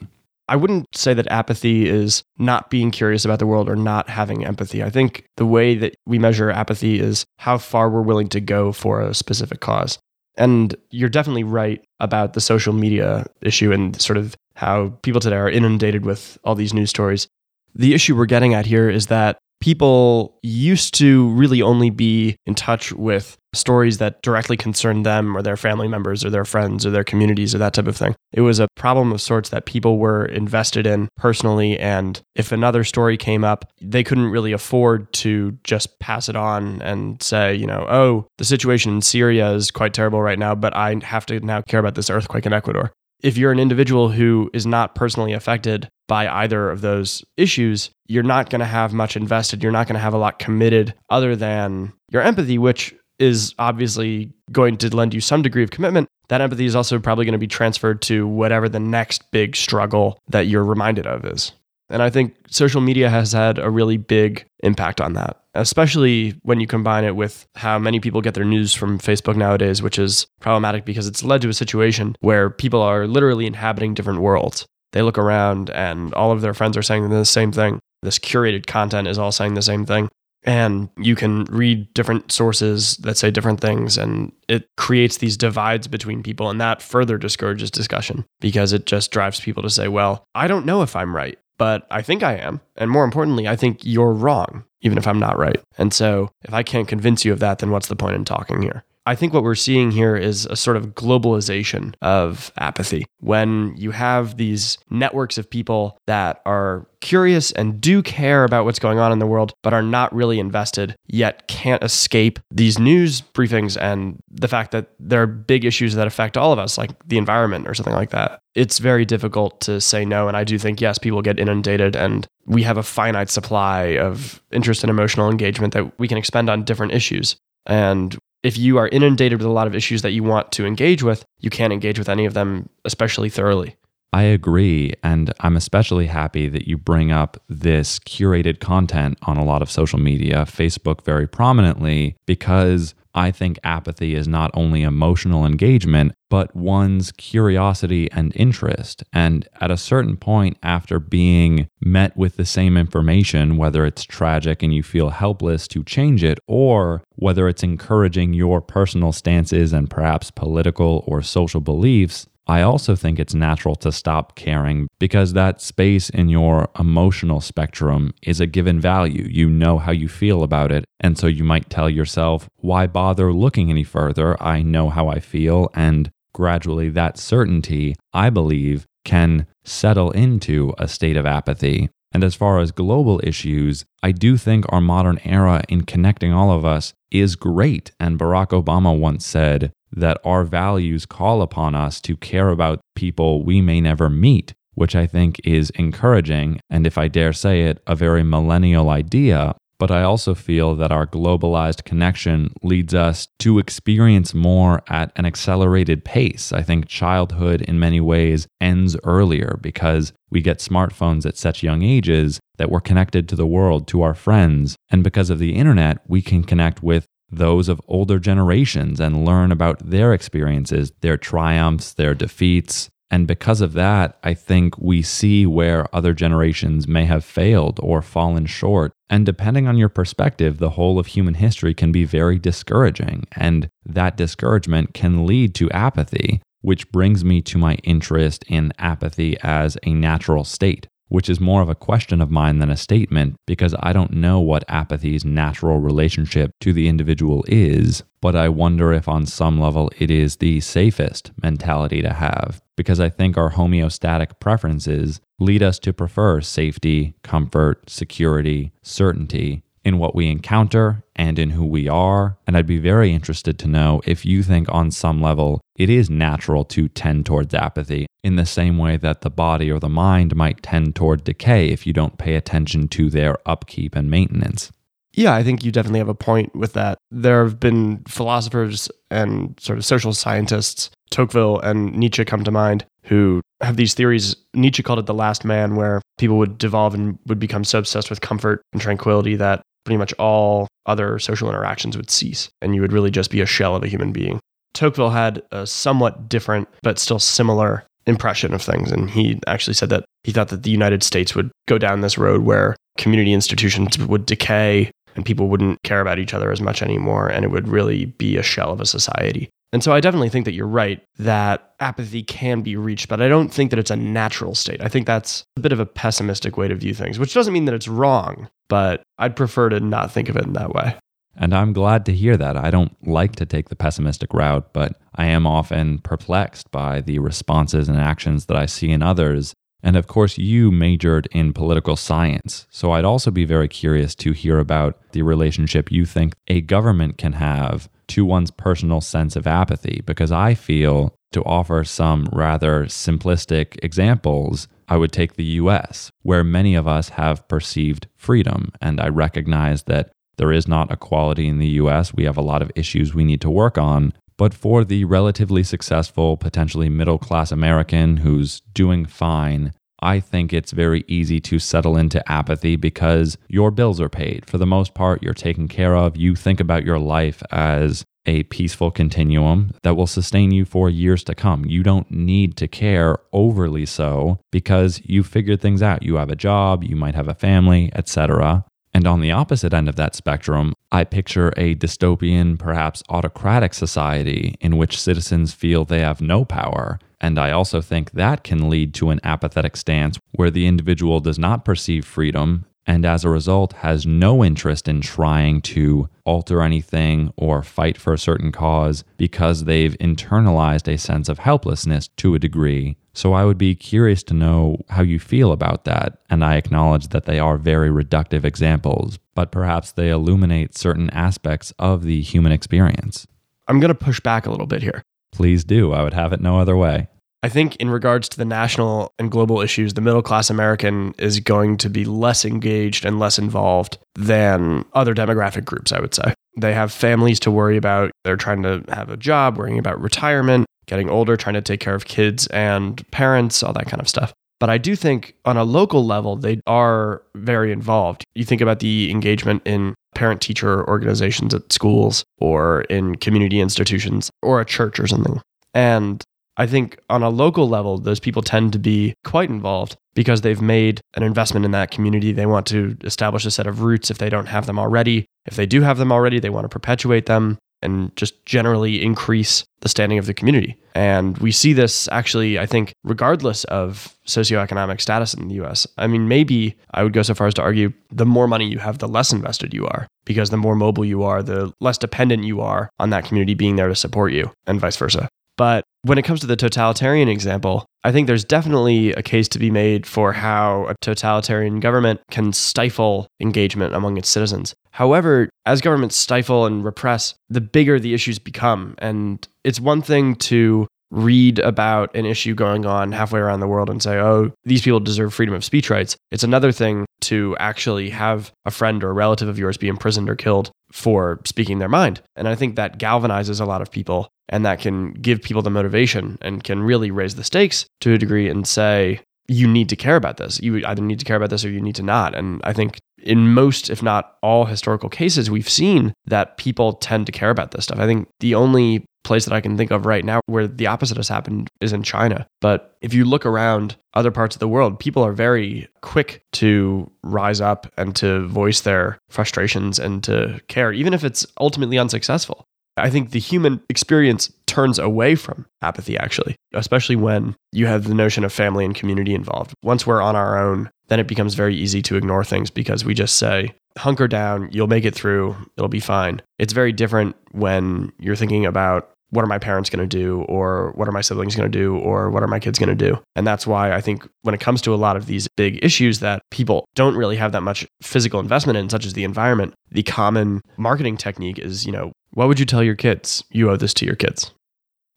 I 0.49 0.55
wouldn't 0.55 0.87
say 0.95 1.13
that 1.13 1.27
apathy 1.27 1.87
is 1.87 2.23
not 2.39 2.69
being 2.69 2.89
curious 2.89 3.23
about 3.23 3.37
the 3.39 3.45
world 3.45 3.69
or 3.69 3.75
not 3.75 4.09
having 4.09 4.45
empathy. 4.45 4.83
I 4.83 4.89
think 4.89 5.25
the 5.37 5.45
way 5.45 5.75
that 5.75 5.95
we 6.07 6.17
measure 6.17 6.49
apathy 6.49 6.99
is 6.99 7.23
how 7.37 7.59
far 7.59 7.89
we're 7.89 8.01
willing 8.01 8.29
to 8.29 8.41
go 8.41 8.71
for 8.71 9.01
a 9.01 9.13
specific 9.13 9.59
cause. 9.59 9.99
And 10.37 10.75
you're 10.89 11.09
definitely 11.09 11.43
right 11.43 11.83
about 11.99 12.33
the 12.33 12.41
social 12.41 12.73
media 12.73 13.27
issue 13.41 13.71
and 13.71 13.99
sort 14.01 14.17
of 14.17 14.35
how 14.55 14.89
people 15.03 15.21
today 15.21 15.35
are 15.35 15.49
inundated 15.49 16.05
with 16.05 16.37
all 16.43 16.55
these 16.55 16.73
news 16.73 16.89
stories. 16.89 17.27
The 17.75 17.93
issue 17.93 18.15
we're 18.15 18.25
getting 18.25 18.55
at 18.55 18.65
here 18.65 18.89
is 18.89 19.07
that 19.07 19.37
people 19.61 20.39
used 20.41 20.93
to 20.95 21.29
really 21.29 21.61
only 21.61 21.89
be 21.89 22.35
in 22.45 22.55
touch 22.55 22.91
with 22.93 23.37
stories 23.53 23.97
that 23.97 24.21
directly 24.21 24.55
concerned 24.55 25.05
them 25.05 25.35
or 25.35 25.41
their 25.41 25.57
family 25.57 25.87
members 25.87 26.23
or 26.23 26.29
their 26.29 26.45
friends 26.45 26.85
or 26.85 26.91
their 26.91 27.03
communities 27.03 27.55
or 27.55 27.57
that 27.57 27.73
type 27.73 27.87
of 27.87 27.97
thing. 27.97 28.15
It 28.31 28.41
was 28.41 28.59
a 28.59 28.67
problem 28.75 29.11
of 29.11 29.21
sorts 29.21 29.49
that 29.49 29.65
people 29.65 29.97
were 29.97 30.25
invested 30.25 30.85
in 30.85 31.09
personally. 31.17 31.79
And 31.79 32.21
if 32.35 32.51
another 32.51 32.83
story 32.83 33.17
came 33.17 33.43
up, 33.43 33.65
they 33.81 34.03
couldn't 34.03 34.29
really 34.29 34.51
afford 34.51 35.11
to 35.13 35.57
just 35.63 35.99
pass 35.99 36.29
it 36.29 36.35
on 36.35 36.81
and 36.83 37.21
say, 37.23 37.55
you 37.55 37.65
know, 37.65 37.87
oh, 37.89 38.27
the 38.37 38.45
situation 38.45 38.93
in 38.93 39.01
Syria 39.01 39.51
is 39.53 39.71
quite 39.71 39.93
terrible 39.93 40.21
right 40.21 40.39
now, 40.39 40.53
but 40.53 40.75
I 40.75 40.99
have 41.03 41.25
to 41.27 41.39
now 41.39 41.61
care 41.63 41.79
about 41.79 41.95
this 41.95 42.09
earthquake 42.09 42.45
in 42.45 42.53
Ecuador 42.53 42.91
if 43.21 43.37
you're 43.37 43.51
an 43.51 43.59
individual 43.59 44.09
who 44.09 44.49
is 44.53 44.65
not 44.65 44.95
personally 44.95 45.33
affected 45.33 45.89
by 46.09 46.27
either 46.27 46.69
of 46.69 46.81
those 46.81 47.23
issues, 47.37 47.91
you're 48.07 48.23
not 48.23 48.49
going 48.49 48.59
to 48.59 48.65
have 48.65 48.91
much 48.91 49.15
invested. 49.15 49.63
You're 49.63 49.71
not 49.71 49.87
going 49.87 49.93
to 49.93 50.01
have 50.01 50.13
a 50.13 50.17
lot 50.17 50.39
committed 50.39 50.93
other 51.09 51.37
than 51.37 51.93
your 52.11 52.21
empathy, 52.21 52.57
which 52.57 52.93
is 53.19 53.53
obviously 53.59 54.33
going 54.51 54.75
to 54.77 54.93
lend 54.93 55.13
you 55.13 55.21
some 55.21 55.41
degree 55.41 55.63
of 55.63 55.71
commitment. 55.71 56.09
that 56.29 56.41
empathy 56.41 56.65
is 56.65 56.75
also 56.75 56.99
probably 56.99 57.25
going 57.25 57.33
to 57.33 57.39
be 57.39 57.47
transferred 57.47 58.01
to 58.01 58.27
whatever 58.27 58.67
the 58.69 58.79
next 58.79 59.31
big 59.31 59.55
struggle 59.55 60.19
that 60.27 60.47
you're 60.47 60.63
reminded 60.63 61.07
of 61.07 61.25
is. 61.25 61.53
And 61.89 62.03
I 62.03 62.09
think 62.11 62.35
social 62.47 62.81
media 62.81 63.09
has 63.09 63.31
had 63.31 63.57
a 63.57 63.69
really 63.69 63.97
big 63.97 64.45
impact 64.61 65.01
on 65.01 65.13
that, 65.13 65.37
especially 65.55 66.35
when 66.43 66.59
you 66.59 66.67
combine 66.67 67.03
it 67.03 67.15
with 67.15 67.47
how 67.55 67.79
many 67.79 67.99
people 67.99 68.21
get 68.21 68.35
their 68.35 68.45
news 68.45 68.75
from 68.75 68.99
Facebook 68.99 69.35
nowadays, 69.35 69.81
which 69.81 69.97
is 69.97 70.27
problematic 70.39 70.85
because 70.85 71.07
it's 71.07 71.23
led 71.23 71.41
to 71.41 71.49
a 71.49 71.53
situation 71.53 72.15
where 72.19 72.51
people 72.51 72.81
are 72.81 73.07
literally 73.07 73.47
inhabiting 73.47 73.95
different 73.95 74.21
worlds. 74.21 74.67
They 74.91 75.01
look 75.01 75.17
around 75.17 75.69
and 75.69 76.13
all 76.13 76.31
of 76.31 76.41
their 76.41 76.53
friends 76.53 76.77
are 76.77 76.81
saying 76.81 77.09
the 77.09 77.25
same 77.25 77.51
thing. 77.51 77.79
This 78.01 78.19
curated 78.19 78.65
content 78.65 79.07
is 79.07 79.17
all 79.17 79.31
saying 79.31 79.53
the 79.53 79.61
same 79.61 79.85
thing. 79.85 80.09
And 80.43 80.89
you 80.97 81.15
can 81.15 81.43
read 81.45 81.93
different 81.93 82.31
sources 82.31 82.95
that 82.97 83.17
say 83.17 83.29
different 83.29 83.59
things, 83.59 83.97
and 83.97 84.31
it 84.47 84.67
creates 84.77 85.17
these 85.17 85.35
divides 85.35 85.89
between 85.89 86.23
people. 86.23 86.49
And 86.49 86.61
that 86.61 86.81
further 86.81 87.17
discourages 87.17 87.69
discussion 87.69 88.23
because 88.39 88.71
it 88.71 88.85
just 88.85 89.11
drives 89.11 89.41
people 89.41 89.63
to 89.63 89.69
say, 89.69 89.89
well, 89.89 90.23
I 90.33 90.47
don't 90.47 90.65
know 90.65 90.81
if 90.81 90.95
I'm 90.95 91.13
right 91.13 91.37
but 91.59 91.85
I 91.91 92.01
think 92.01 92.23
I 92.23 92.37
am. 92.37 92.61
And 92.75 92.89
more 92.89 93.03
importantly, 93.03 93.47
I 93.47 93.55
think 93.55 93.81
you're 93.83 94.13
wrong, 94.13 94.63
even 94.81 94.97
if 94.97 95.05
I'm 95.05 95.19
not 95.19 95.37
right. 95.37 95.61
And 95.77 95.93
so 95.93 96.29
if 96.41 96.53
I 96.53 96.63
can't 96.63 96.87
convince 96.87 97.23
you 97.23 97.33
of 97.33 97.39
that, 97.39 97.59
then 97.59 97.69
what's 97.69 97.89
the 97.89 97.95
point 97.95 98.15
in 98.15 98.25
talking 98.25 98.63
here? 98.63 98.83
I 99.05 99.15
think 99.15 99.33
what 99.33 99.43
we're 99.43 99.55
seeing 99.55 99.91
here 99.91 100.15
is 100.15 100.45
a 100.45 100.55
sort 100.55 100.77
of 100.77 100.93
globalization 100.93 101.95
of 102.01 102.51
apathy. 102.57 103.05
When 103.19 103.75
you 103.75 103.91
have 103.91 104.37
these 104.37 104.77
networks 104.89 105.37
of 105.37 105.49
people 105.49 105.97
that 106.05 106.41
are 106.45 106.85
curious 107.01 107.51
and 107.53 107.79
do 107.79 108.03
care 108.03 108.43
about 108.43 108.65
what's 108.65 108.77
going 108.77 108.99
on 108.99 109.11
in 109.11 109.19
the 109.19 109.25
world, 109.25 109.53
but 109.63 109.73
are 109.73 109.81
not 109.81 110.13
really 110.13 110.39
invested, 110.39 110.95
yet 111.07 111.47
can't 111.47 111.83
escape 111.83 112.39
these 112.51 112.77
news 112.77 113.21
briefings 113.21 113.81
and 113.81 114.19
the 114.29 114.47
fact 114.47 114.71
that 114.71 114.89
there 114.99 115.21
are 115.21 115.27
big 115.27 115.65
issues 115.65 115.95
that 115.95 116.05
affect 116.05 116.37
all 116.37 116.51
of 116.51 116.59
us, 116.59 116.77
like 116.77 116.91
the 117.07 117.17
environment 117.17 117.67
or 117.67 117.73
something 117.73 117.93
like 117.93 118.11
that. 118.11 118.39
It's 118.53 118.79
very 118.79 119.05
difficult 119.05 119.61
to 119.61 119.79
say 119.79 120.05
no. 120.05 120.27
And 120.27 120.35
I 120.35 120.43
do 120.43 120.59
think, 120.59 120.81
yes, 120.81 120.97
people 120.97 121.21
get 121.21 121.39
inundated 121.39 121.95
and 121.95 122.27
we 122.45 122.63
have 122.63 122.77
a 122.77 122.83
finite 122.83 123.29
supply 123.29 123.97
of 123.97 124.41
interest 124.51 124.83
and 124.83 124.89
emotional 124.89 125.31
engagement 125.31 125.73
that 125.73 125.97
we 125.99 126.07
can 126.07 126.17
expend 126.17 126.49
on 126.49 126.63
different 126.63 126.91
issues. 126.91 127.37
And 127.65 128.17
if 128.43 128.57
you 128.57 128.77
are 128.77 128.87
inundated 128.87 129.39
with 129.39 129.47
a 129.47 129.51
lot 129.51 129.67
of 129.67 129.75
issues 129.75 130.01
that 130.01 130.11
you 130.11 130.23
want 130.23 130.51
to 130.53 130.65
engage 130.65 131.03
with, 131.03 131.25
you 131.39 131.49
can't 131.49 131.73
engage 131.73 131.99
with 131.99 132.09
any 132.09 132.25
of 132.25 132.33
them 132.33 132.69
especially 132.85 133.29
thoroughly. 133.29 133.75
I 134.11 134.23
agree. 134.23 134.93
And 135.03 135.31
I'm 135.41 135.55
especially 135.55 136.07
happy 136.07 136.49
that 136.49 136.67
you 136.67 136.77
bring 136.77 137.11
up 137.11 137.37
this 137.47 137.99
curated 137.99 138.59
content 138.59 139.19
on 139.23 139.37
a 139.37 139.43
lot 139.43 139.61
of 139.61 139.69
social 139.69 139.99
media, 139.99 140.45
Facebook 140.45 141.03
very 141.03 141.27
prominently, 141.27 142.15
because 142.25 142.95
I 143.13 143.31
think 143.31 143.59
apathy 143.63 144.15
is 144.15 144.27
not 144.27 144.51
only 144.53 144.83
emotional 144.83 145.45
engagement, 145.45 146.13
but 146.29 146.55
one's 146.55 147.11
curiosity 147.11 148.09
and 148.11 148.31
interest. 148.35 149.03
And 149.11 149.47
at 149.59 149.71
a 149.71 149.77
certain 149.77 150.15
point, 150.15 150.57
after 150.61 150.99
being 150.99 151.67
met 151.81 152.15
with 152.15 152.37
the 152.37 152.45
same 152.45 152.77
information, 152.77 153.57
whether 153.57 153.85
it's 153.85 154.03
tragic 154.03 154.61
and 154.61 154.73
you 154.73 154.83
feel 154.83 155.09
helpless 155.09 155.67
to 155.69 155.83
change 155.83 156.23
it, 156.23 156.39
or 156.47 157.03
whether 157.15 157.47
it's 157.47 157.63
encouraging 157.63 158.33
your 158.33 158.61
personal 158.61 159.11
stances 159.11 159.73
and 159.73 159.89
perhaps 159.89 160.31
political 160.31 161.03
or 161.07 161.21
social 161.21 161.61
beliefs, 161.61 162.27
I 162.49 162.63
also 162.63 162.95
think 162.95 163.19
it's 163.19 163.35
natural 163.35 163.75
to 163.75 163.91
stop 163.91 164.33
caring 164.33 164.87
because 164.99 165.33
that 165.33 165.61
space 165.61 166.09
in 166.09 166.29
your 166.29 166.67
emotional 166.79 167.41
spectrum 167.41 168.11
is 168.23 168.39
a 168.39 168.47
given 168.47 168.81
value. 168.81 169.27
You 169.29 169.51
know 169.51 169.77
how 169.77 169.91
you 169.91 170.09
feel 170.09 170.41
about 170.41 170.71
it. 170.71 170.83
And 170.99 171.15
so 171.15 171.27
you 171.27 171.43
might 171.43 171.69
tell 171.69 171.91
yourself, 171.91 172.49
why 172.57 172.87
bother 172.87 173.31
looking 173.31 173.69
any 173.69 173.83
further? 173.83 174.35
I 174.41 174.63
know 174.63 174.89
how 174.89 175.09
I 175.09 175.19
feel. 175.19 175.69
And 175.75 176.09
gradually, 176.33 176.89
that 176.89 177.19
certainty, 177.19 177.95
I 178.13 178.31
believe, 178.31 178.87
can 179.05 179.45
settle 179.63 180.09
into 180.09 180.73
a 180.79 180.87
state 180.87 181.17
of 181.17 181.27
apathy. 181.27 181.91
And 182.11 182.23
as 182.23 182.33
far 182.33 182.57
as 182.57 182.71
global 182.71 183.21
issues, 183.23 183.85
I 184.01 184.11
do 184.11 184.37
think 184.37 184.65
our 184.69 184.81
modern 184.81 185.19
era 185.23 185.61
in 185.69 185.83
connecting 185.83 186.33
all 186.33 186.51
of 186.51 186.65
us 186.65 186.93
is 187.11 187.35
great. 187.35 187.91
And 187.99 188.17
Barack 188.17 188.59
Obama 188.59 188.97
once 188.97 189.23
said, 189.23 189.71
that 189.99 190.19
our 190.23 190.43
values 190.43 191.05
call 191.05 191.41
upon 191.41 191.75
us 191.75 192.01
to 192.01 192.17
care 192.17 192.49
about 192.49 192.81
people 192.95 193.43
we 193.43 193.61
may 193.61 193.79
never 193.81 194.09
meet, 194.09 194.53
which 194.73 194.95
I 194.95 195.07
think 195.07 195.39
is 195.43 195.69
encouraging, 195.71 196.59
and 196.69 196.87
if 196.87 196.97
I 196.97 197.07
dare 197.07 197.33
say 197.33 197.63
it, 197.63 197.81
a 197.85 197.95
very 197.95 198.23
millennial 198.23 198.89
idea. 198.89 199.55
But 199.77 199.91
I 199.91 200.03
also 200.03 200.35
feel 200.35 200.75
that 200.75 200.91
our 200.91 201.07
globalized 201.07 201.85
connection 201.85 202.51
leads 202.61 202.93
us 202.93 203.29
to 203.39 203.59
experience 203.59 204.33
more 204.33 204.83
at 204.89 205.13
an 205.15 205.25
accelerated 205.25 206.03
pace. 206.03 206.51
I 206.51 206.63
think 206.63 206.87
childhood, 206.87 207.61
in 207.61 207.79
many 207.79 208.01
ways, 208.01 208.45
ends 208.59 208.97
earlier 209.05 209.57
because 209.61 210.11
we 210.29 210.41
get 210.41 210.59
smartphones 210.59 211.25
at 211.25 211.37
such 211.37 211.63
young 211.63 211.81
ages 211.81 212.41
that 212.57 212.69
we're 212.69 212.81
connected 212.81 213.29
to 213.29 213.37
the 213.37 213.47
world, 213.47 213.87
to 213.87 214.01
our 214.01 214.13
friends. 214.13 214.75
And 214.91 215.01
because 215.01 215.29
of 215.29 215.39
the 215.39 215.55
internet, 215.55 215.99
we 216.07 216.21
can 216.21 216.43
connect 216.43 216.83
with 216.83 217.05
those 217.31 217.69
of 217.69 217.81
older 217.87 218.19
generations 218.19 218.99
and 218.99 219.25
learn 219.25 219.51
about 219.51 219.79
their 219.79 220.13
experiences, 220.13 220.91
their 221.01 221.17
triumphs, 221.17 221.93
their 221.93 222.13
defeats. 222.13 222.89
And 223.11 223.27
because 223.27 223.61
of 223.61 223.73
that, 223.73 224.19
I 224.23 224.35
think 224.35 224.77
we 224.77 225.01
see 225.01 225.45
where 225.45 225.93
other 225.95 226.13
generations 226.13 226.87
may 226.87 227.05
have 227.05 227.25
failed 227.25 227.79
or 227.81 228.01
fallen 228.01 228.45
short. 228.45 228.91
And 229.09 229.25
depending 229.25 229.67
on 229.67 229.77
your 229.77 229.89
perspective, 229.89 230.59
the 230.59 230.71
whole 230.71 230.99
of 230.99 231.07
human 231.07 231.33
history 231.33 231.73
can 231.73 231.91
be 231.91 232.05
very 232.05 232.37
discouraging. 232.37 233.25
And 233.31 233.69
that 233.83 234.15
discouragement 234.15 234.93
can 234.93 235.25
lead 235.25 235.55
to 235.55 235.71
apathy, 235.71 236.41
which 236.61 236.91
brings 236.91 237.25
me 237.25 237.41
to 237.43 237.57
my 237.57 237.75
interest 237.83 238.43
in 238.47 238.73
apathy 238.77 239.37
as 239.41 239.77
a 239.83 239.93
natural 239.93 240.43
state 240.43 240.87
which 241.09 241.29
is 241.29 241.39
more 241.39 241.61
of 241.61 241.69
a 241.69 241.75
question 241.75 242.21
of 242.21 242.31
mine 242.31 242.59
than 242.59 242.69
a 242.69 242.77
statement 242.77 243.35
because 243.45 243.75
I 243.79 243.93
don't 243.93 244.13
know 244.13 244.39
what 244.39 244.63
apathy's 244.67 245.25
natural 245.25 245.79
relationship 245.79 246.51
to 246.61 246.71
the 246.71 246.87
individual 246.87 247.43
is, 247.47 248.03
but 248.21 248.35
I 248.35 248.49
wonder 248.49 248.93
if 248.93 249.07
on 249.07 249.25
some 249.25 249.59
level 249.59 249.91
it 249.99 250.09
is 250.09 250.37
the 250.37 250.61
safest 250.61 251.31
mentality 251.41 252.01
to 252.01 252.13
have 252.13 252.61
because 252.77 252.99
I 252.99 253.09
think 253.09 253.37
our 253.37 253.51
homeostatic 253.51 254.39
preferences 254.39 255.19
lead 255.39 255.61
us 255.61 255.79
to 255.79 255.93
prefer 255.93 256.41
safety, 256.41 257.15
comfort, 257.23 257.89
security, 257.89 258.71
certainty 258.81 259.63
in 259.83 259.97
what 259.97 260.15
we 260.15 260.27
encounter 260.27 261.03
and 261.15 261.39
in 261.39 261.51
who 261.51 261.65
we 261.65 261.87
are. 261.87 262.37
And 262.45 262.57
I'd 262.57 262.65
be 262.65 262.79
very 262.79 263.13
interested 263.13 263.57
to 263.59 263.67
know 263.67 264.01
if 264.05 264.25
you 264.25 264.43
think, 264.43 264.67
on 264.69 264.91
some 264.91 265.21
level, 265.21 265.61
it 265.75 265.89
is 265.89 266.09
natural 266.09 266.63
to 266.65 266.87
tend 266.87 267.25
towards 267.25 267.53
apathy 267.53 268.05
in 268.23 268.35
the 268.35 268.45
same 268.45 268.77
way 268.77 268.97
that 268.97 269.21
the 269.21 269.29
body 269.29 269.71
or 269.71 269.79
the 269.79 269.89
mind 269.89 270.35
might 270.35 270.61
tend 270.61 270.95
toward 270.95 271.23
decay 271.23 271.69
if 271.69 271.87
you 271.87 271.93
don't 271.93 272.17
pay 272.17 272.35
attention 272.35 272.87
to 272.89 273.09
their 273.09 273.37
upkeep 273.45 273.95
and 273.95 274.09
maintenance. 274.11 274.71
Yeah, 275.13 275.33
I 275.33 275.43
think 275.43 275.63
you 275.63 275.71
definitely 275.71 275.99
have 275.99 276.09
a 276.09 276.13
point 276.13 276.55
with 276.55 276.73
that. 276.73 276.97
There 277.11 277.43
have 277.43 277.59
been 277.59 278.03
philosophers 278.07 278.89
and 279.09 279.59
sort 279.59 279.77
of 279.77 279.85
social 279.85 280.13
scientists, 280.13 280.91
Tocqueville 281.09 281.59
and 281.59 281.93
Nietzsche 281.93 282.23
come 282.23 282.43
to 282.43 282.51
mind, 282.51 282.85
who 283.03 283.41
have 283.59 283.75
these 283.75 283.95
theories. 283.95 284.35
Nietzsche 284.53 284.83
called 284.83 284.99
it 284.99 285.07
the 285.07 285.13
last 285.13 285.43
man, 285.43 285.75
where 285.75 286.01
people 286.19 286.37
would 286.37 286.57
devolve 286.57 286.93
and 286.93 287.17
would 287.25 287.39
become 287.39 287.63
so 287.63 287.79
obsessed 287.79 288.09
with 288.09 288.21
comfort 288.21 288.61
and 288.71 288.81
tranquility 288.81 289.35
that 289.35 289.61
pretty 289.89 289.97
much 289.97 290.13
all 290.19 290.67
other 290.85 291.17
social 291.17 291.49
interactions 291.49 291.97
would 291.97 292.11
cease 292.11 292.47
and 292.61 292.75
you 292.75 292.81
would 292.81 292.93
really 292.93 293.09
just 293.09 293.31
be 293.31 293.41
a 293.41 293.45
shell 293.47 293.75
of 293.75 293.83
a 293.83 293.87
human 293.87 294.11
being. 294.11 294.39
Tocqueville 294.75 295.09
had 295.09 295.41
a 295.51 295.65
somewhat 295.65 296.29
different 296.29 296.67
but 296.83 296.99
still 296.99 297.17
similar 297.17 297.83
impression 298.05 298.53
of 298.53 298.61
things. 298.61 298.91
And 298.91 299.09
he 299.09 299.39
actually 299.47 299.73
said 299.73 299.89
that 299.89 300.05
he 300.23 300.31
thought 300.31 300.49
that 300.49 300.61
the 300.61 300.69
United 300.69 301.01
States 301.01 301.33
would 301.33 301.49
go 301.67 301.79
down 301.79 302.01
this 302.01 302.19
road 302.19 302.41
where 302.41 302.75
community 302.99 303.33
institutions 303.33 303.97
would 303.97 304.27
decay 304.27 304.91
and 305.15 305.25
people 305.25 305.47
wouldn't 305.47 305.81
care 305.81 306.01
about 306.01 306.19
each 306.19 306.35
other 306.35 306.51
as 306.51 306.61
much 306.61 306.83
anymore. 306.83 307.27
And 307.27 307.43
it 307.43 307.49
would 307.49 307.67
really 307.67 308.05
be 308.05 308.37
a 308.37 308.43
shell 308.43 308.71
of 308.71 308.79
a 308.79 308.85
society. 308.85 309.49
And 309.73 309.83
so 309.83 309.91
I 309.91 310.01
definitely 310.01 310.29
think 310.29 310.45
that 310.45 310.53
you're 310.53 310.67
right 310.67 311.01
that 311.17 311.73
apathy 311.79 312.21
can 312.21 312.61
be 312.61 312.75
reached, 312.75 313.07
but 313.07 313.23
I 313.23 313.27
don't 313.27 313.49
think 313.49 313.71
that 313.71 313.79
it's 313.79 313.91
a 313.91 313.95
natural 313.95 314.53
state. 314.53 314.83
I 314.83 314.87
think 314.87 315.07
that's 315.07 315.43
a 315.57 315.61
bit 315.61 315.71
of 315.71 315.79
a 315.79 315.85
pessimistic 315.87 316.57
way 316.57 316.67
to 316.67 316.75
view 316.75 316.93
things, 316.93 317.17
which 317.17 317.33
doesn't 317.33 317.53
mean 317.53 317.65
that 317.65 317.73
it's 317.73 317.87
wrong, 317.87 318.49
but 318.69 319.03
I'd 319.17 319.35
prefer 319.35 319.69
to 319.69 319.81
not 319.81 320.11
think 320.11 320.29
of 320.29 320.37
it 320.37 320.45
in 320.45 320.53
that 320.53 320.73
way. 320.73 320.95
And 321.35 321.53
I'm 321.53 321.73
glad 321.73 322.05
to 322.05 322.13
hear 322.13 322.37
that. 322.37 322.57
I 322.57 322.69
don't 322.69 322.95
like 323.07 323.35
to 323.37 323.45
take 323.45 323.69
the 323.69 323.75
pessimistic 323.75 324.33
route, 324.33 324.73
but 324.73 324.93
I 325.15 325.25
am 325.25 325.45
often 325.45 325.99
perplexed 325.99 326.69
by 326.71 327.01
the 327.01 327.19
responses 327.19 327.87
and 327.87 327.97
actions 327.97 328.47
that 328.47 328.57
I 328.57 328.65
see 328.65 328.91
in 328.91 329.01
others. 329.01 329.53
And 329.81 329.95
of 329.95 330.07
course, 330.07 330.37
you 330.37 330.71
majored 330.71 331.29
in 331.31 331.53
political 331.53 331.95
science. 331.95 332.67
So 332.69 332.91
I'd 332.91 333.05
also 333.05 333.31
be 333.31 333.45
very 333.45 333.69
curious 333.69 334.15
to 334.15 334.33
hear 334.33 334.59
about 334.59 334.99
the 335.13 335.21
relationship 335.21 335.91
you 335.91 336.05
think 336.05 336.33
a 336.47 336.59
government 336.59 337.17
can 337.17 337.33
have 337.33 337.89
to 338.07 338.25
one's 338.25 338.51
personal 338.51 338.99
sense 338.99 339.37
of 339.37 339.47
apathy, 339.47 340.01
because 340.05 340.31
I 340.31 340.55
feel 340.55 341.15
to 341.31 341.43
offer 341.43 341.83
some 341.83 342.27
rather 342.31 342.85
simplistic 342.85 343.77
examples, 343.83 344.67
I 344.87 344.97
would 344.97 345.11
take 345.11 345.33
the 345.33 345.43
US, 345.61 346.11
where 346.23 346.43
many 346.43 346.75
of 346.75 346.87
us 346.87 347.09
have 347.09 347.47
perceived 347.47 348.07
freedom. 348.15 348.71
And 348.81 348.99
I 348.99 349.09
recognize 349.09 349.83
that 349.83 350.11
there 350.37 350.51
is 350.51 350.67
not 350.67 350.91
equality 350.91 351.47
in 351.47 351.59
the 351.59 351.67
US. 351.81 352.13
We 352.13 352.23
have 352.23 352.37
a 352.37 352.41
lot 352.41 352.61
of 352.61 352.71
issues 352.75 353.13
we 353.13 353.25
need 353.25 353.41
to 353.41 353.49
work 353.49 353.77
on. 353.77 354.13
But 354.37 354.53
for 354.53 354.85
the 354.85 355.03
relatively 355.03 355.63
successful, 355.63 356.37
potentially 356.37 356.87
middle 356.87 357.17
class 357.17 357.51
American 357.51 358.17
who's 358.17 358.61
doing 358.73 359.05
fine, 359.05 359.73
I 360.01 360.19
think 360.19 360.53
it's 360.53 360.71
very 360.71 361.03
easy 361.07 361.39
to 361.41 361.59
settle 361.59 361.97
into 361.97 362.29
apathy 362.31 362.75
because 362.75 363.37
your 363.47 363.71
bills 363.71 363.99
are 363.99 364.09
paid. 364.09 364.45
For 364.49 364.57
the 364.57 364.65
most 364.65 364.93
part, 364.93 365.23
you're 365.23 365.33
taken 365.33 365.67
care 365.67 365.95
of. 365.95 366.17
You 366.17 366.35
think 366.35 366.59
about 366.59 366.85
your 366.85 366.99
life 366.99 367.43
as 367.51 368.05
a 368.25 368.43
peaceful 368.43 368.91
continuum 368.91 369.71
that 369.83 369.95
will 369.95 370.07
sustain 370.07 370.51
you 370.51 370.65
for 370.65 370.89
years 370.89 371.23
to 371.23 371.35
come. 371.35 371.65
You 371.65 371.83
don't 371.83 372.09
need 372.11 372.57
to 372.57 372.67
care 372.67 373.17
overly 373.33 373.85
so 373.85 374.39
because 374.51 375.01
you 375.03 375.23
figured 375.23 375.61
things 375.61 375.81
out. 375.81 376.03
You 376.03 376.15
have 376.15 376.29
a 376.29 376.35
job, 376.35 376.83
you 376.83 376.95
might 376.95 377.15
have 377.15 377.27
a 377.27 377.33
family, 377.33 377.91
etc. 377.95 378.65
And 378.93 379.07
on 379.07 379.21
the 379.21 379.31
opposite 379.31 379.73
end 379.73 379.87
of 379.87 379.95
that 379.95 380.15
spectrum, 380.15 380.73
I 380.91 381.03
picture 381.03 381.53
a 381.57 381.75
dystopian, 381.75 382.57
perhaps 382.57 383.03
autocratic 383.09 383.73
society 383.73 384.55
in 384.59 384.77
which 384.77 384.99
citizens 384.99 385.53
feel 385.53 385.85
they 385.85 386.01
have 386.01 386.21
no 386.21 386.43
power. 386.45 386.99
And 387.21 387.37
I 387.37 387.51
also 387.51 387.81
think 387.81 388.11
that 388.11 388.43
can 388.43 388.69
lead 388.69 388.93
to 388.95 389.09
an 389.09 389.19
apathetic 389.23 389.75
stance 389.75 390.17
where 390.31 390.51
the 390.51 390.67
individual 390.67 391.19
does 391.19 391.37
not 391.37 391.65
perceive 391.65 392.05
freedom 392.05 392.65
and 392.89 393.05
as 393.05 393.23
a 393.23 393.29
result 393.29 393.73
has 393.73 394.07
no 394.07 394.43
interest 394.43 394.87
in 394.87 394.99
trying 394.99 395.61
to 395.61 396.09
alter 396.25 396.63
anything 396.63 397.31
or 397.37 397.61
fight 397.61 397.99
for 397.99 398.13
a 398.13 398.17
certain 398.17 398.51
cause 398.51 399.03
because 399.15 399.65
they've 399.65 399.95
internalized 399.99 400.91
a 400.91 400.97
sense 400.97 401.29
of 401.29 401.37
helplessness 401.37 402.07
to 402.17 402.33
a 402.33 402.39
degree. 402.39 402.97
So 403.13 403.33
I 403.33 403.45
would 403.45 403.59
be 403.59 403.75
curious 403.75 404.23
to 404.23 404.33
know 404.33 404.77
how 404.89 405.03
you 405.03 405.19
feel 405.19 405.51
about 405.51 405.85
that, 405.85 406.17
and 406.31 406.43
I 406.43 406.55
acknowledge 406.55 407.09
that 407.09 407.25
they 407.25 407.37
are 407.37 407.59
very 407.59 407.89
reductive 407.89 408.43
examples, 408.43 409.19
but 409.35 409.51
perhaps 409.51 409.91
they 409.91 410.09
illuminate 410.09 410.75
certain 410.75 411.11
aspects 411.11 411.71
of 411.77 412.01
the 412.03 412.21
human 412.21 412.51
experience. 412.51 413.27
I'm 413.67 413.79
going 413.79 413.89
to 413.89 413.95
push 413.95 414.19
back 414.19 414.47
a 414.47 414.51
little 414.51 414.65
bit 414.65 414.81
here. 414.81 415.03
Please 415.39 415.63
do. 415.63 415.93
I 415.93 416.03
would 416.03 416.13
have 416.13 416.33
it 416.33 416.41
no 416.41 416.59
other 416.59 416.75
way. 416.75 417.07
I 417.41 417.47
think, 417.47 417.77
in 417.77 417.89
regards 417.89 418.27
to 418.27 418.37
the 418.37 418.43
national 418.43 419.13
and 419.17 419.31
global 419.31 419.61
issues, 419.61 419.93
the 419.93 420.01
middle 420.01 420.21
class 420.21 420.49
American 420.49 421.15
is 421.17 421.39
going 421.39 421.77
to 421.77 421.89
be 421.89 422.03
less 422.03 422.43
engaged 422.43 423.05
and 423.05 423.19
less 423.19 423.39
involved 423.39 423.97
than 424.15 424.83
other 424.91 425.15
demographic 425.15 425.63
groups, 425.63 425.93
I 425.93 426.01
would 426.01 426.13
say. 426.13 426.33
They 426.57 426.73
have 426.73 426.91
families 426.91 427.39
to 427.39 427.51
worry 427.51 427.77
about. 427.77 428.11
They're 428.25 428.35
trying 428.35 428.63
to 428.63 428.83
have 428.89 429.09
a 429.09 429.15
job, 429.15 429.57
worrying 429.57 429.79
about 429.79 430.01
retirement, 430.01 430.65
getting 430.87 431.09
older, 431.09 431.37
trying 431.37 431.55
to 431.55 431.61
take 431.61 431.79
care 431.79 431.95
of 431.95 432.03
kids 432.03 432.47
and 432.47 433.09
parents, 433.11 433.63
all 433.63 433.71
that 433.71 433.85
kind 433.85 434.01
of 434.01 434.09
stuff. 434.09 434.33
But 434.59 434.69
I 434.69 434.77
do 434.77 434.97
think 434.97 435.35
on 435.45 435.55
a 435.55 435.63
local 435.63 436.05
level, 436.05 436.35
they 436.35 436.59
are 436.67 437.21
very 437.33 437.71
involved. 437.71 438.25
You 438.35 438.43
think 438.43 438.59
about 438.59 438.79
the 438.79 439.09
engagement 439.09 439.61
in 439.63 439.95
parent 440.15 440.41
teacher 440.41 440.87
organizations 440.87 441.53
at 441.53 441.71
schools 441.71 442.23
or 442.37 442.81
in 442.81 443.15
community 443.15 443.59
institutions 443.59 444.31
or 444.41 444.59
a 444.59 444.65
church 444.65 444.99
or 444.99 445.07
something. 445.07 445.41
And 445.73 446.23
I 446.57 446.67
think 446.67 446.99
on 447.09 447.23
a 447.23 447.29
local 447.29 447.69
level, 447.69 447.97
those 447.97 448.19
people 448.19 448.41
tend 448.41 448.73
to 448.73 448.79
be 448.79 449.13
quite 449.23 449.49
involved 449.49 449.95
because 450.13 450.41
they've 450.41 450.61
made 450.61 450.99
an 451.13 451.23
investment 451.23 451.65
in 451.65 451.71
that 451.71 451.91
community. 451.91 452.33
They 452.33 452.45
want 452.45 452.65
to 452.67 452.97
establish 453.03 453.45
a 453.45 453.51
set 453.51 453.65
of 453.65 453.81
roots 453.81 454.11
if 454.11 454.17
they 454.17 454.29
don't 454.29 454.47
have 454.47 454.65
them 454.65 454.77
already. 454.77 455.25
If 455.45 455.55
they 455.55 455.65
do 455.65 455.81
have 455.81 455.97
them 455.97 456.11
already, 456.11 456.39
they 456.39 456.49
want 456.49 456.65
to 456.65 456.69
perpetuate 456.69 457.27
them 457.27 457.57
and 457.81 458.15
just 458.15 458.45
generally 458.45 459.03
increase 459.03 459.63
the 459.81 459.89
standing 459.89 460.17
of 460.17 460.25
the 460.25 460.33
community. 460.33 460.75
And 460.95 461.37
we 461.37 461.51
see 461.51 461.73
this 461.73 462.09
actually, 462.09 462.59
I 462.59 462.65
think, 462.65 462.93
regardless 463.03 463.63
of 463.65 464.15
socioeconomic 464.27 464.99
status 464.99 465.33
in 465.33 465.47
the 465.47 465.55
US. 465.63 465.87
I 465.97 466.07
mean, 466.07 466.27
maybe 466.27 466.75
I 466.91 467.03
would 467.03 467.13
go 467.13 467.21
so 467.21 467.33
far 467.33 467.47
as 467.47 467.53
to 467.55 467.61
argue 467.61 467.93
the 468.11 468.25
more 468.25 468.47
money 468.47 468.67
you 468.67 468.79
have, 468.79 468.97
the 468.97 469.07
less 469.07 469.31
invested 469.31 469.73
you 469.73 469.85
are, 469.87 470.07
because 470.25 470.49
the 470.49 470.57
more 470.57 470.75
mobile 470.75 471.05
you 471.05 471.23
are, 471.23 471.41
the 471.41 471.71
less 471.79 471.97
dependent 471.97 472.43
you 472.43 472.61
are 472.61 472.89
on 472.99 473.11
that 473.11 473.25
community 473.25 473.53
being 473.53 473.77
there 473.77 473.87
to 473.87 473.95
support 473.95 474.33
you, 474.33 474.51
and 474.67 474.79
vice 474.79 474.97
versa. 474.97 475.29
But 475.57 475.83
when 476.03 476.17
it 476.17 476.23
comes 476.23 476.39
to 476.41 476.47
the 476.47 476.55
totalitarian 476.55 477.27
example, 477.27 477.85
I 478.03 478.11
think 478.11 478.27
there's 478.27 478.45
definitely 478.45 479.11
a 479.13 479.21
case 479.21 479.47
to 479.49 479.59
be 479.59 479.69
made 479.69 480.05
for 480.05 480.31
how 480.31 480.87
a 480.87 480.95
totalitarian 481.01 481.79
government 481.79 482.21
can 482.31 482.53
stifle 482.53 483.27
engagement 483.41 483.93
among 483.93 484.17
its 484.17 484.29
citizens. 484.29 484.73
However, 484.91 485.49
as 485.65 485.81
governments 485.81 486.15
stifle 486.15 486.65
and 486.65 486.83
repress, 486.83 487.35
the 487.49 487.61
bigger 487.61 487.99
the 487.99 488.13
issues 488.13 488.39
become. 488.39 488.95
And 488.99 489.45
it's 489.63 489.79
one 489.79 490.01
thing 490.01 490.35
to 490.35 490.87
read 491.11 491.59
about 491.59 492.15
an 492.15 492.25
issue 492.25 492.53
going 492.53 492.85
on 492.85 493.11
halfway 493.11 493.39
around 493.39 493.59
the 493.59 493.67
world 493.67 493.89
and 493.89 494.01
say, 494.01 494.17
oh, 494.17 494.51
these 494.63 494.81
people 494.81 494.99
deserve 494.99 495.33
freedom 495.33 495.55
of 495.55 495.63
speech 495.63 495.89
rights. 495.89 496.15
It's 496.31 496.43
another 496.43 496.71
thing 496.71 497.05
to 497.21 497.55
actually 497.59 498.09
have 498.11 498.51
a 498.65 498.71
friend 498.71 499.03
or 499.03 499.09
a 499.09 499.13
relative 499.13 499.47
of 499.47 499.57
yours 499.57 499.77
be 499.77 499.87
imprisoned 499.87 500.29
or 500.29 500.35
killed 500.35 500.71
for 500.91 501.39
speaking 501.45 501.79
their 501.79 501.89
mind. 501.89 502.21
And 502.35 502.47
I 502.47 502.55
think 502.55 502.75
that 502.75 502.99
galvanizes 502.99 503.59
a 503.59 503.65
lot 503.65 503.81
of 503.81 503.91
people 503.91 504.29
and 504.49 504.65
that 504.65 504.79
can 504.79 505.13
give 505.13 505.41
people 505.41 505.61
the 505.61 505.69
motivation 505.69 506.37
and 506.41 506.63
can 506.63 506.81
really 506.81 507.11
raise 507.11 507.35
the 507.35 507.43
stakes 507.43 507.85
to 508.01 508.13
a 508.13 508.17
degree 508.17 508.49
and 508.49 508.67
say, 508.67 509.19
you 509.47 509.67
need 509.67 509.89
to 509.89 509.95
care 509.95 510.15
about 510.15 510.37
this. 510.37 510.59
You 510.61 510.85
either 510.85 511.01
need 511.01 511.19
to 511.19 511.25
care 511.25 511.35
about 511.35 511.49
this 511.49 511.65
or 511.65 511.71
you 511.71 511.81
need 511.81 511.95
to 511.95 512.03
not. 512.03 512.35
And 512.35 512.61
I 512.63 512.71
think 512.71 512.99
in 513.23 513.53
most, 513.53 513.89
if 513.89 514.03
not 514.03 514.37
all 514.43 514.65
historical 514.65 515.09
cases, 515.09 515.49
we've 515.49 515.69
seen 515.69 516.13
that 516.25 516.57
people 516.57 516.93
tend 516.93 517.25
to 517.25 517.31
care 517.31 517.49
about 517.49 517.71
this 517.71 517.85
stuff. 517.85 517.99
I 517.99 518.05
think 518.05 518.27
the 518.39 518.55
only 518.55 519.05
place 519.29 519.45
that 519.45 519.53
I 519.53 519.61
can 519.61 519.77
think 519.77 519.91
of 519.91 520.07
right 520.07 520.25
now 520.25 520.39
where 520.47 520.67
the 520.67 520.87
opposite 520.87 521.17
has 521.17 521.29
happened 521.29 521.69
is 521.81 521.93
in 521.93 522.01
China. 522.01 522.47
But 522.61 522.97
if 522.99 523.13
you 523.13 523.25
look 523.25 523.45
around 523.45 523.95
other 524.15 524.31
parts 524.31 524.55
of 524.55 524.59
the 524.59 524.67
world, 524.67 524.99
people 524.99 525.23
are 525.23 525.33
very 525.33 525.87
quick 526.01 526.41
to 526.53 527.11
rise 527.21 527.61
up 527.61 527.85
and 527.95 528.15
to 528.15 528.47
voice 528.47 528.81
their 528.81 529.19
frustrations 529.29 529.99
and 529.99 530.23
to 530.23 530.59
care, 530.67 530.91
even 530.91 531.13
if 531.13 531.23
it's 531.23 531.45
ultimately 531.59 531.99
unsuccessful. 531.99 532.65
I 532.97 533.11
think 533.11 533.29
the 533.29 533.39
human 533.39 533.81
experience 533.87 534.51
turns 534.65 534.97
away 534.97 535.35
from 535.35 535.67
apathy, 535.83 536.17
actually, 536.17 536.55
especially 536.73 537.15
when 537.15 537.55
you 537.71 537.85
have 537.85 538.05
the 538.05 538.15
notion 538.15 538.43
of 538.43 538.51
family 538.51 538.83
and 538.83 538.95
community 538.95 539.35
involved. 539.35 539.75
Once 539.83 540.07
we're 540.07 540.23
on 540.23 540.35
our 540.35 540.57
own, 540.57 540.89
then 541.07 541.19
it 541.19 541.27
becomes 541.27 541.53
very 541.53 541.75
easy 541.75 542.01
to 542.01 542.15
ignore 542.15 542.43
things 542.43 542.71
because 542.71 543.05
we 543.05 543.13
just 543.13 543.37
say, 543.37 543.75
hunker 543.97 544.27
down, 544.27 544.69
you'll 544.71 544.87
make 544.87 545.05
it 545.05 545.13
through, 545.13 545.55
it'll 545.77 545.87
be 545.87 545.99
fine. 545.99 546.41
It's 546.57 546.73
very 546.73 546.91
different 546.91 547.35
when 547.51 548.11
you're 548.19 548.35
thinking 548.35 548.65
about 548.65 549.11
what 549.31 549.43
are 549.43 549.47
my 549.47 549.59
parents 549.59 549.89
going 549.89 550.07
to 550.07 550.17
do 550.17 550.41
or 550.43 550.91
what 550.95 551.07
are 551.07 551.11
my 551.11 551.21
siblings 551.21 551.55
going 551.55 551.71
to 551.71 551.77
do 551.77 551.97
or 551.97 552.29
what 552.29 552.43
are 552.43 552.47
my 552.47 552.59
kids 552.59 552.79
going 552.79 552.89
to 552.89 552.95
do? 552.95 553.19
And 553.35 553.45
that's 553.45 553.65
why 553.67 553.93
i 553.93 554.01
think 554.01 554.27
when 554.41 554.55
it 554.55 554.61
comes 554.61 554.81
to 554.81 554.93
a 554.93 554.95
lot 554.95 555.15
of 555.15 555.25
these 555.25 555.47
big 555.55 555.83
issues 555.83 556.19
that 556.19 556.41
people 556.51 556.85
don't 556.95 557.15
really 557.15 557.37
have 557.37 557.51
that 557.51 557.61
much 557.61 557.85
physical 558.01 558.39
investment 558.39 558.77
in 558.77 558.89
such 558.89 559.05
as 559.05 559.13
the 559.13 559.23
environment 559.23 559.73
the 559.91 560.03
common 560.03 560.61
marketing 560.77 561.17
technique 561.17 561.59
is 561.59 561.85
you 561.85 561.91
know 561.91 562.11
what 562.31 562.47
would 562.47 562.59
you 562.59 562.65
tell 562.65 562.83
your 562.83 562.95
kids? 562.95 563.43
You 563.49 563.71
owe 563.71 563.75
this 563.75 563.93
to 563.95 564.05
your 564.05 564.15
kids. 564.15 564.51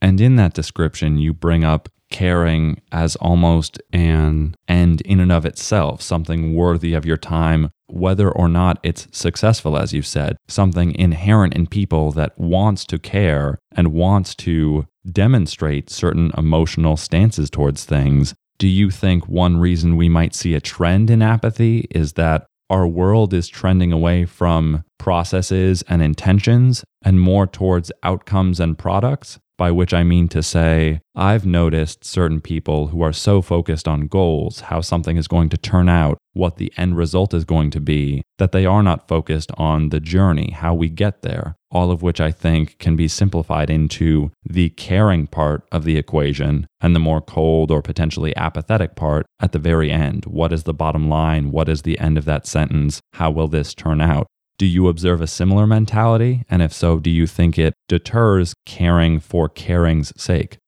And 0.01 0.21
in 0.21 0.37
that 0.37 0.55
description 0.55 1.19
you 1.19 1.33
bring 1.33 1.65
up 1.65 1.89
caring 2.13 2.81
as 2.93 3.17
almost 3.17 3.81
an 3.93 4.55
end 4.69 5.01
in 5.01 5.19
and 5.19 5.33
of 5.33 5.45
itself, 5.45 6.01
something 6.01 6.55
worthy 6.55 6.95
of 6.95 7.05
your 7.05 7.17
time, 7.17 7.71
whether 7.89 8.31
or 8.31 8.49
not 8.49 8.79
it's 8.85 9.09
successful, 9.11 9.77
as 9.77 9.93
you 9.93 10.03
said, 10.03 10.37
something 10.47 10.95
inherent 10.95 11.55
in 11.55 11.67
people 11.67 12.13
that 12.13 12.39
wants 12.39 12.85
to 12.85 12.99
care 12.99 13.59
and 13.73 13.93
wants 13.93 14.35
to 14.37 14.87
demonstrate 15.11 15.91
certain 15.91 16.31
emotional 16.39 16.97
stances 16.97 17.51
towards 17.51 17.85
things. 17.85 18.35
Do 18.59 18.69
you 18.69 18.91
think 18.91 19.27
one 19.27 19.57
reason 19.57 19.97
we 19.97 20.09
might 20.09 20.35
see 20.35 20.55
a 20.55 20.61
trend 20.61 21.11
in 21.11 21.23
apathy 21.23 21.89
is 21.91 22.13
that 22.13 22.47
our 22.71 22.87
world 22.87 23.35
is 23.35 23.49
trending 23.49 23.93
away 23.93 24.25
from 24.25 24.85
processes 24.99 25.83
and 25.89 26.01
intentions 26.01 26.85
and 27.05 27.21
more 27.21 27.47
towards 27.47 27.91
outcomes 28.03 28.61
and 28.61 28.79
products? 28.79 29.39
By 29.63 29.71
which 29.71 29.95
I 29.95 30.03
mean 30.03 30.27
to 30.31 30.43
say, 30.43 31.01
I've 31.15 31.47
noticed 31.47 32.05
certain 32.05 32.41
people 32.41 32.89
who 32.89 33.01
are 33.01 33.13
so 33.13 33.41
focused 33.41 33.87
on 33.87 34.09
goals, 34.09 34.59
how 34.63 34.81
something 34.81 35.17
is 35.17 35.29
going 35.29 35.51
to 35.51 35.57
turn 35.57 35.89
out, 35.89 36.19
what 36.33 36.57
the 36.57 36.73
end 36.77 36.97
result 36.97 37.33
is 37.33 37.45
going 37.45 37.71
to 37.71 37.81
be, 37.81 38.23
that 38.39 38.51
they 38.51 38.67
are 38.67 38.83
not 38.83 39.07
focused 39.07 39.53
on 39.57 39.91
the 39.91 40.01
journey, 40.01 40.51
how 40.51 40.75
we 40.75 40.89
get 40.89 41.23
there. 41.23 41.55
All 41.71 41.93
of 41.93 42.03
which 42.03 42.21
I 42.21 42.33
think 42.33 42.77
can 42.81 42.97
be 42.97 43.07
simplified 43.07 43.71
into 43.71 44.33
the 44.45 44.71
caring 44.71 45.29
part 45.29 45.63
of 45.71 45.85
the 45.85 45.97
equation 45.97 46.67
and 46.81 46.93
the 46.93 47.07
more 47.09 47.21
cold 47.21 47.71
or 47.71 47.83
potentially 47.83 48.37
apathetic 48.37 48.97
part 48.97 49.27
at 49.39 49.53
the 49.53 49.61
very 49.61 49.93
end. 49.93 50.25
What 50.27 50.53
is 50.53 50.65
the 50.65 50.75
bottom 50.75 51.09
line? 51.09 51.53
What 51.53 51.69
is 51.69 51.83
the 51.83 52.01
end 52.01 52.19
of 52.19 52.25
that 52.25 52.49
sentence? 52.49 53.01
How 53.13 53.31
will 53.31 53.47
this 53.47 53.75
turn 53.75 54.01
out? 54.01 54.27
Do 54.59 54.67
you 54.67 54.89
observe 54.89 55.21
a 55.21 55.27
similar 55.27 55.67
mentality? 55.67 56.45
And 56.49 56.63
if 56.63 56.73
so, 56.73 56.99
do 56.99 57.11
you 57.11 57.27
think 57.27 57.59
it 57.59 57.75
deters 57.89 58.55
caring 58.67 59.21
for 59.21 59.49
caring's 59.49 60.13
sake? 60.17 60.59